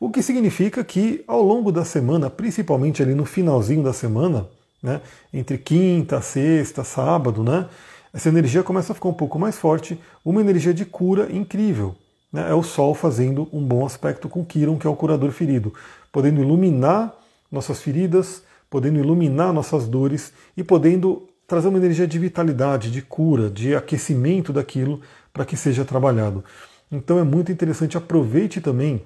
[0.00, 4.48] O que significa que ao longo da semana, principalmente ali no finalzinho da semana,
[4.82, 7.68] né, entre quinta, sexta, sábado, né,
[8.16, 11.94] essa energia começa a ficar um pouco mais forte, uma energia de cura incrível.
[12.32, 12.50] Né?
[12.50, 15.74] É o Sol fazendo um bom aspecto com Quiron, que é o curador ferido,
[16.10, 17.14] podendo iluminar
[17.52, 23.50] nossas feridas, podendo iluminar nossas dores e podendo trazer uma energia de vitalidade, de cura,
[23.50, 26.42] de aquecimento daquilo para que seja trabalhado.
[26.90, 29.02] Então é muito interessante, aproveite também,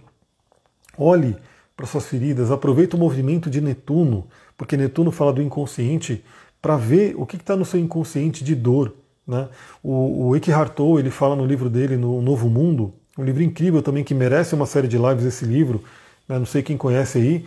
[0.97, 1.37] olhe
[1.77, 6.25] para suas feridas, aproveite o movimento de Netuno, porque Netuno fala do inconsciente,
[6.63, 9.00] para ver o que está no seu inconsciente de dor.
[9.31, 9.49] Né?
[9.81, 13.81] O, o Eckhart Tolle, ele fala no livro dele, no Novo Mundo, um livro incrível
[13.81, 15.85] também que merece uma série de lives esse livro,
[16.29, 16.37] né?
[16.37, 17.47] não sei quem conhece aí,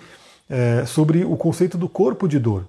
[0.49, 2.65] é, sobre o conceito do corpo de dor.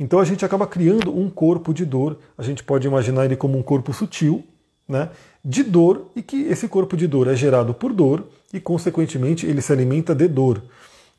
[0.00, 3.58] Então a gente acaba criando um corpo de dor, a gente pode imaginar ele como
[3.58, 4.42] um corpo sutil,
[4.88, 5.10] né,
[5.44, 9.60] de dor e que esse corpo de dor é gerado por dor e, consequentemente, ele
[9.60, 10.62] se alimenta de dor.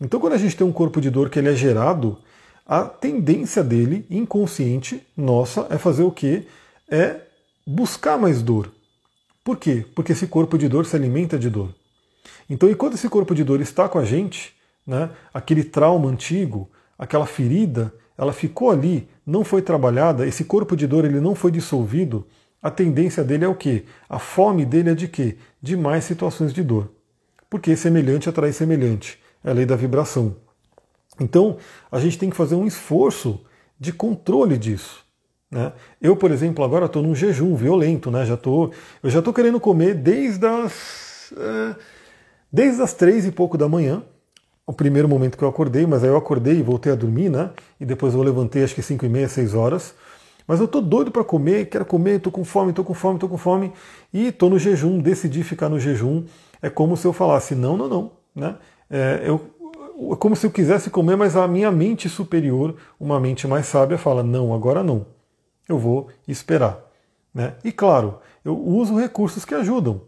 [0.01, 2.17] Então, quando a gente tem um corpo de dor que ele é gerado,
[2.65, 6.47] a tendência dele, inconsciente, nossa, é fazer o quê?
[6.89, 7.26] É
[7.67, 8.71] buscar mais dor.
[9.43, 9.85] Por quê?
[9.93, 11.75] Porque esse corpo de dor se alimenta de dor.
[12.49, 14.55] Então, enquanto esse corpo de dor está com a gente,
[14.85, 20.87] né, aquele trauma antigo, aquela ferida, ela ficou ali, não foi trabalhada, esse corpo de
[20.87, 22.25] dor ele não foi dissolvido,
[22.63, 23.83] a tendência dele é o quê?
[24.09, 25.37] A fome dele é de quê?
[25.61, 26.89] De mais situações de dor.
[27.49, 29.19] Porque semelhante atrai semelhante.
[29.43, 30.37] É a lei da vibração.
[31.19, 31.57] Então,
[31.91, 33.41] a gente tem que fazer um esforço
[33.79, 35.06] de controle disso.
[35.49, 35.71] Né?
[36.01, 38.25] Eu, por exemplo, agora estou num jejum violento, né?
[38.25, 38.71] já tô,
[39.01, 41.75] eu já estou querendo comer desde as, é,
[42.51, 44.03] desde as três e pouco da manhã,
[44.65, 47.51] o primeiro momento que eu acordei, mas aí eu acordei e voltei a dormir, né?
[47.79, 49.95] E depois eu levantei acho que 5 e meia, 6 horas.
[50.45, 53.29] Mas eu tô doido para comer, quero comer, tô com fome, tô com fome, tô
[53.29, 53.71] com fome.
[54.13, 56.25] E tô no jejum, decidi ficar no jejum.
[56.61, 58.11] É como se eu falasse, não, não, não.
[58.35, 58.55] Né?
[58.89, 59.41] É, eu,
[60.11, 63.97] é como se eu quisesse comer, mas a minha mente superior, uma mente mais sábia,
[63.97, 65.05] fala, não, agora não.
[65.67, 66.79] Eu vou esperar.
[67.33, 67.53] Né?
[67.63, 70.01] E claro, eu uso recursos que ajudam.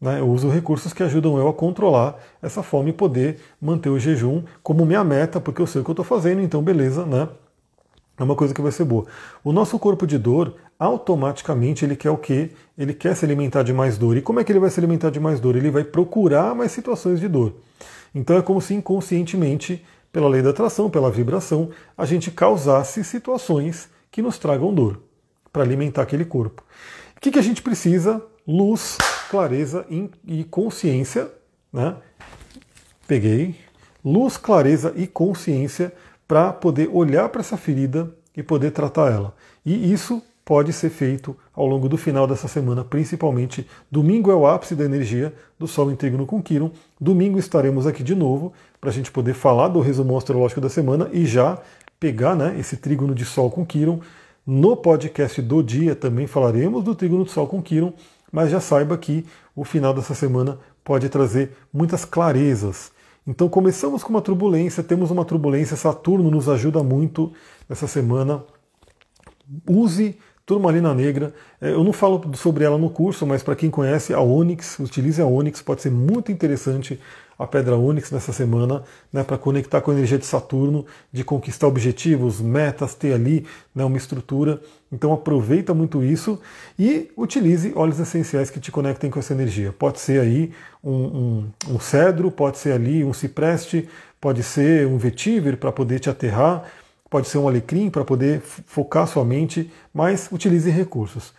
[0.00, 0.20] Né?
[0.20, 4.44] Eu uso recursos que ajudam eu a controlar essa fome e poder manter o jejum
[4.62, 7.28] como minha meta, porque eu sei o que eu estou fazendo, então beleza, né?
[8.18, 9.04] É uma coisa que vai ser boa.
[9.42, 12.50] O nosso corpo de dor, automaticamente, ele quer o quê?
[12.78, 14.16] Ele quer se alimentar de mais dor.
[14.16, 15.54] E como é que ele vai se alimentar de mais dor?
[15.56, 17.54] Ele vai procurar mais situações de dor.
[18.14, 23.88] Então é como se inconscientemente, pela lei da atração, pela vibração, a gente causasse situações
[24.10, 25.05] que nos tragam dor
[25.56, 26.62] para alimentar aquele corpo.
[27.16, 28.22] O que, que a gente precisa?
[28.46, 28.98] Luz,
[29.30, 31.30] clareza e consciência,
[31.72, 31.96] né?
[33.08, 33.54] Peguei
[34.04, 35.94] luz, clareza e consciência
[36.28, 39.34] para poder olhar para essa ferida e poder tratar ela.
[39.64, 43.66] E isso pode ser feito ao longo do final dessa semana, principalmente.
[43.90, 46.70] Domingo é o ápice da energia do Sol Trígono com Quiron.
[47.00, 51.08] Domingo estaremos aqui de novo para a gente poder falar do resumo astrológico da semana
[51.14, 51.58] e já
[51.98, 54.00] pegar né, esse trígono de Sol com Quiron.
[54.46, 57.92] No podcast do dia também falaremos do trígono de Sol com Quiron
[58.30, 59.24] mas já saiba que
[59.54, 62.92] o final dessa semana pode trazer muitas clarezas.
[63.26, 67.32] Então começamos com uma turbulência, temos uma turbulência, Saturno nos ajuda muito
[67.68, 68.44] nessa semana.
[69.66, 71.34] Use turmalina negra.
[71.60, 75.20] É, eu não falo sobre ela no curso, mas para quem conhece a Onyx, utilize
[75.20, 77.00] a Onyx, pode ser muito interessante
[77.38, 78.82] a pedra Onyx nessa semana,
[79.12, 83.84] né, para conectar com a energia de Saturno, de conquistar objetivos, metas, ter ali né,
[83.84, 84.60] uma estrutura.
[84.90, 86.40] Então aproveita muito isso
[86.78, 89.72] e utilize óleos essenciais que te conectem com essa energia.
[89.72, 93.88] Pode ser aí um, um, um cedro, pode ser ali um cipreste,
[94.20, 96.64] pode ser um vetiver para poder te aterrar,
[97.10, 101.32] pode ser um alecrim para poder focar sua mente, mas utilize recursos.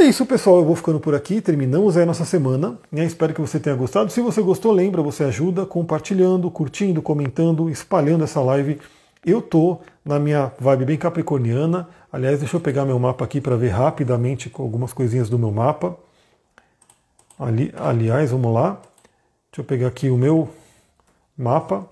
[0.00, 0.58] É isso, pessoal.
[0.58, 1.40] Eu vou ficando por aqui.
[1.40, 2.78] Terminamos aí a nossa semana.
[2.90, 3.04] Né?
[3.04, 4.12] Espero que você tenha gostado.
[4.12, 8.80] Se você gostou, lembra, você ajuda compartilhando, curtindo, comentando, espalhando essa live.
[9.26, 11.88] Eu tô na minha vibe bem capricorniana.
[12.12, 15.96] Aliás, deixa eu pegar meu mapa aqui para ver rapidamente algumas coisinhas do meu mapa.
[17.36, 18.80] Ali, aliás, vamos lá.
[19.50, 20.48] Deixa eu pegar aqui o meu
[21.36, 21.84] mapa.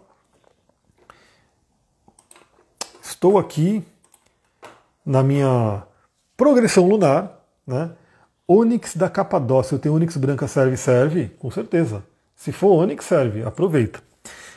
[3.02, 3.82] Estou aqui
[5.04, 5.82] na minha
[6.36, 7.35] progressão lunar
[7.66, 7.90] né?
[8.48, 11.30] Onix da Capadócia, eu tenho Onix branca serve, serve?
[11.38, 12.04] Com certeza.
[12.36, 14.00] Se for Onix, serve, aproveita.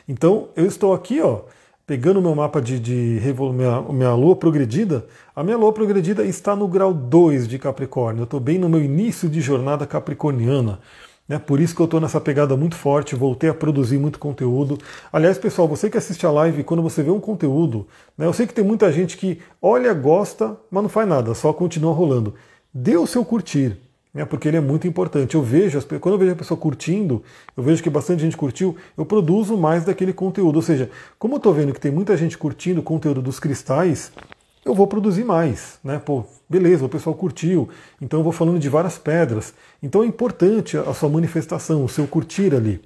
[0.07, 1.41] Então, eu estou aqui, ó,
[1.87, 3.19] pegando meu mapa de, de
[3.53, 5.07] minha, minha lua progredida.
[5.35, 8.21] A minha lua progredida está no grau 2 de Capricórnio.
[8.21, 10.79] Eu estou bem no meu início de jornada capricorniana.
[11.27, 11.39] Né?
[11.39, 14.77] Por isso que eu estou nessa pegada muito forte, voltei a produzir muito conteúdo.
[15.11, 18.45] Aliás, pessoal, você que assiste a live, quando você vê um conteúdo, né, eu sei
[18.45, 22.33] que tem muita gente que olha, gosta, mas não faz nada, só continua rolando
[22.73, 23.77] dê o seu curtir,
[24.13, 25.35] né, porque ele é muito importante.
[25.35, 27.23] Eu vejo, quando eu vejo a pessoa curtindo,
[27.55, 30.57] eu vejo que bastante gente curtiu, eu produzo mais daquele conteúdo.
[30.57, 34.11] Ou seja, como eu estou vendo que tem muita gente curtindo o conteúdo dos cristais,
[34.65, 35.99] eu vou produzir mais, né?
[35.99, 37.69] Pô, beleza, o pessoal curtiu,
[38.01, 39.53] então eu vou falando de várias pedras.
[39.81, 42.81] Então é importante a sua manifestação, o seu curtir ali.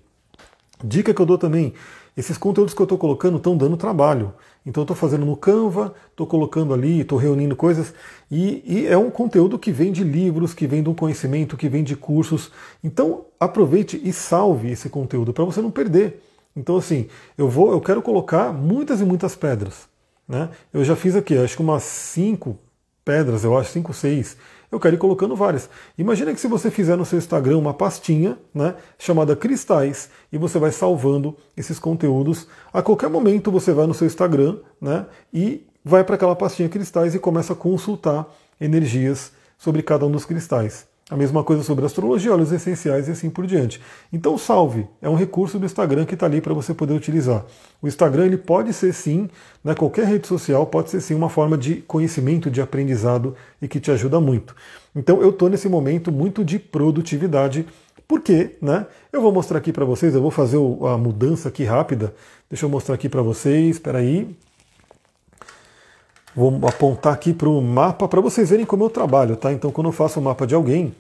[0.84, 1.74] Dica que eu dou também,
[2.16, 4.34] esses conteúdos que eu estou colocando estão dando trabalho.
[4.66, 7.94] Então eu estou fazendo no Canva, estou colocando ali, estou reunindo coisas,
[8.32, 11.68] e, e, é um conteúdo que vem de livros, que vem de um conhecimento, que
[11.68, 12.52] vem de cursos.
[12.84, 16.24] Então aproveite e salve esse conteúdo para você não perder.
[16.56, 17.08] Então assim,
[17.38, 19.88] eu vou, eu quero colocar muitas e muitas pedras.
[20.28, 20.50] Né?
[20.72, 22.58] Eu já fiz aqui, acho que umas cinco
[23.04, 24.38] pedras, eu acho, cinco, seis
[24.76, 25.70] eu quero ir colocando várias.
[25.98, 30.60] Imagina que se você fizer no seu Instagram uma pastinha né, chamada Cristais e você
[30.60, 32.48] vai salvando esses conteúdos.
[32.72, 37.14] A qualquer momento você vai no seu Instagram né, e vai para aquela pastinha Cristais
[37.16, 38.28] e começa a consultar
[38.60, 40.93] energias sobre cada um dos cristais.
[41.10, 43.82] A mesma coisa sobre astrologia, óleos essenciais e assim por diante.
[44.12, 47.46] Então salve, é um recurso do Instagram que está ali para você poder utilizar.
[47.82, 49.30] O Instagram ele pode ser sim,
[49.62, 53.82] né, qualquer rede social pode ser sim uma forma de conhecimento, de aprendizado e que
[53.82, 54.56] te ajuda muito.
[54.96, 57.66] Então eu estou nesse momento muito de produtividade,
[58.08, 62.14] porque né, eu vou mostrar aqui para vocês, eu vou fazer a mudança aqui rápida.
[62.50, 64.34] Deixa eu mostrar aqui para vocês, espera aí.
[66.36, 69.54] Vou apontar aqui para o mapa para vocês verem como eu trabalho, tá?
[69.54, 70.96] Então, quando eu faço o um mapa de alguém,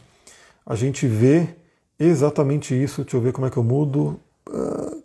[0.65, 1.55] a gente vê
[1.99, 3.01] exatamente isso.
[3.01, 4.19] Deixa eu ver como é que eu mudo.
[4.47, 4.95] Ah,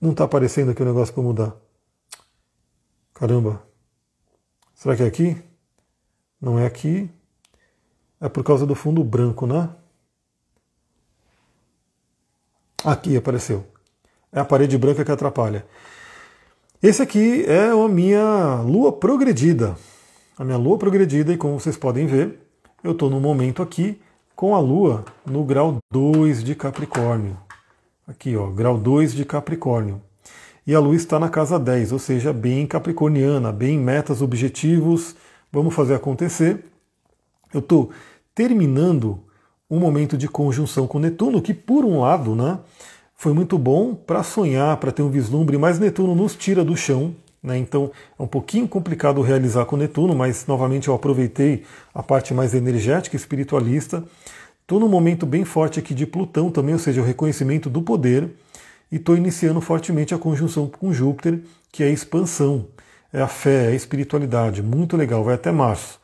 [0.00, 1.56] não está aparecendo aqui o negócio para mudar.
[3.14, 3.62] Caramba.
[4.74, 5.42] Será que é aqui?
[6.40, 7.10] Não é aqui.
[8.20, 9.70] É por causa do fundo branco, né?
[12.84, 13.66] Aqui apareceu.
[14.30, 15.66] É a parede branca que atrapalha.
[16.86, 19.76] Esse aqui é a minha lua progredida.
[20.38, 22.38] A minha lua progredida, e como vocês podem ver,
[22.84, 24.00] eu estou no momento aqui
[24.36, 27.36] com a lua no grau 2 de Capricórnio.
[28.06, 30.00] Aqui, ó, grau 2 de Capricórnio.
[30.64, 35.16] E a lua está na casa 10, ou seja, bem capricorniana, bem metas, objetivos,
[35.50, 36.66] vamos fazer acontecer.
[37.52, 37.90] Eu estou
[38.32, 39.18] terminando
[39.68, 42.60] um momento de conjunção com Netuno, que por um lado, né,
[43.16, 47.14] foi muito bom para sonhar, para ter um vislumbre, mas Netuno nos tira do chão,
[47.42, 47.56] né?
[47.56, 51.64] então é um pouquinho complicado realizar com Netuno, mas novamente eu aproveitei
[51.94, 54.04] a parte mais energética, espiritualista.
[54.60, 58.28] Estou num momento bem forte aqui de Plutão também, ou seja, o reconhecimento do poder,
[58.92, 61.40] e estou iniciando fortemente a conjunção com Júpiter,
[61.72, 62.66] que é a expansão,
[63.12, 65.98] é a fé, é a espiritualidade, muito legal, vai até março.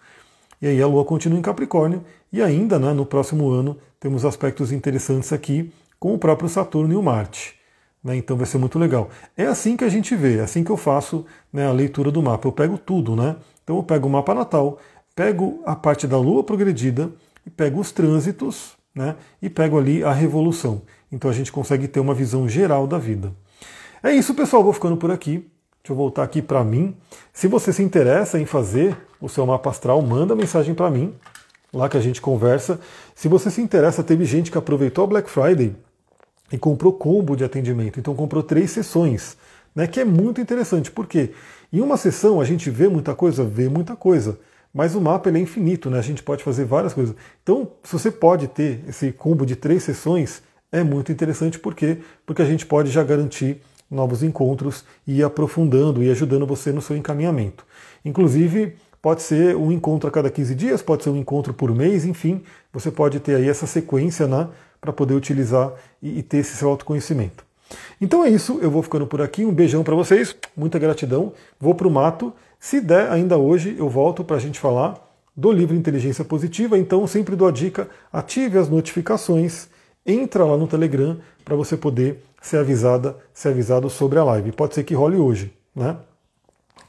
[0.62, 2.02] E aí a Lua continua em Capricórnio,
[2.32, 5.70] e ainda né, no próximo ano temos aspectos interessantes aqui,
[6.02, 7.54] com o próprio Saturno e o Marte.
[8.02, 8.16] Né?
[8.16, 9.08] Então vai ser muito legal.
[9.36, 12.20] É assim que a gente vê, é assim que eu faço né, a leitura do
[12.20, 12.48] mapa.
[12.48, 13.36] Eu pego tudo, né?
[13.62, 14.80] Então eu pego o mapa natal,
[15.14, 17.08] pego a parte da Lua progredida
[17.46, 19.14] e pego os trânsitos, né?
[19.40, 20.82] E pego ali a revolução.
[21.12, 23.32] Então a gente consegue ter uma visão geral da vida.
[24.02, 24.64] É isso, pessoal.
[24.64, 25.48] Vou ficando por aqui.
[25.84, 26.96] Deixa eu voltar aqui para mim.
[27.32, 31.14] Se você se interessa em fazer o seu mapa astral, manda mensagem para mim,
[31.72, 32.80] lá que a gente conversa.
[33.14, 35.76] Se você se interessa, teve gente que aproveitou a Black Friday
[36.52, 37.98] e comprou combo de atendimento.
[37.98, 39.36] Então comprou três sessões,
[39.74, 41.30] né, que é muito interessante, porque
[41.72, 44.38] em uma sessão a gente vê muita coisa, vê muita coisa,
[44.72, 47.16] mas o mapa é infinito, né, a gente pode fazer várias coisas.
[47.42, 51.98] Então, se você pode ter esse combo de três sessões, é muito interessante, por quê?
[52.26, 56.80] Porque a gente pode já garantir novos encontros e ir aprofundando e ajudando você no
[56.80, 57.66] seu encaminhamento.
[58.04, 62.06] Inclusive, pode ser um encontro a cada 15 dias, pode ser um encontro por mês,
[62.06, 62.42] enfim,
[62.72, 64.48] você pode ter aí essa sequência, né?
[64.82, 65.72] Para poder utilizar
[66.02, 67.44] e, e ter esse seu autoconhecimento.
[68.00, 69.44] Então é isso, eu vou ficando por aqui.
[69.44, 71.32] Um beijão para vocês, muita gratidão.
[71.58, 72.32] Vou para o mato.
[72.58, 74.98] Se der ainda hoje, eu volto para a gente falar
[75.36, 76.76] do livro Inteligência Positiva.
[76.76, 79.68] Então sempre dou a dica: ative as notificações,
[80.04, 84.50] entra lá no Telegram para você poder ser avisada, ser avisado sobre a live.
[84.50, 85.96] Pode ser que role hoje, né?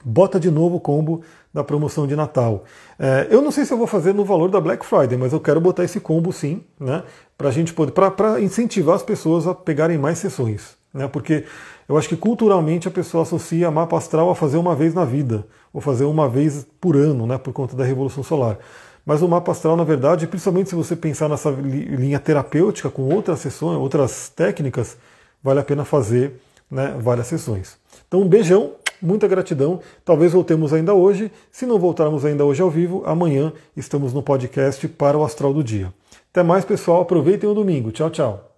[0.03, 1.21] Bota de novo o combo
[1.53, 2.65] da promoção de Natal.
[2.97, 5.39] É, eu não sei se eu vou fazer no valor da Black Friday, mas eu
[5.39, 7.03] quero botar esse combo sim, né?
[7.37, 11.07] Para gente poder, para incentivar as pessoas a pegarem mais sessões, né?
[11.07, 11.45] Porque
[11.87, 15.45] eu acho que culturalmente a pessoa associa mapa astral a fazer uma vez na vida,
[15.73, 17.37] ou fazer uma vez por ano, né?
[17.37, 18.57] Por conta da revolução solar.
[19.05, 23.39] Mas o mapa astral, na verdade, principalmente se você pensar nessa linha terapêutica com outras
[23.39, 24.95] sessões, outras técnicas,
[25.43, 26.39] vale a pena fazer
[26.71, 27.77] né, várias sessões.
[28.07, 28.71] Então, um beijão,
[29.01, 29.81] muita gratidão.
[30.05, 31.29] Talvez voltemos ainda hoje.
[31.51, 35.63] Se não voltarmos ainda hoje ao vivo, amanhã estamos no podcast para o Astral do
[35.63, 35.93] Dia.
[36.33, 37.03] Até mais, pessoal.
[37.03, 37.91] Aproveitem o domingo.
[37.91, 38.52] Tchau, tchau.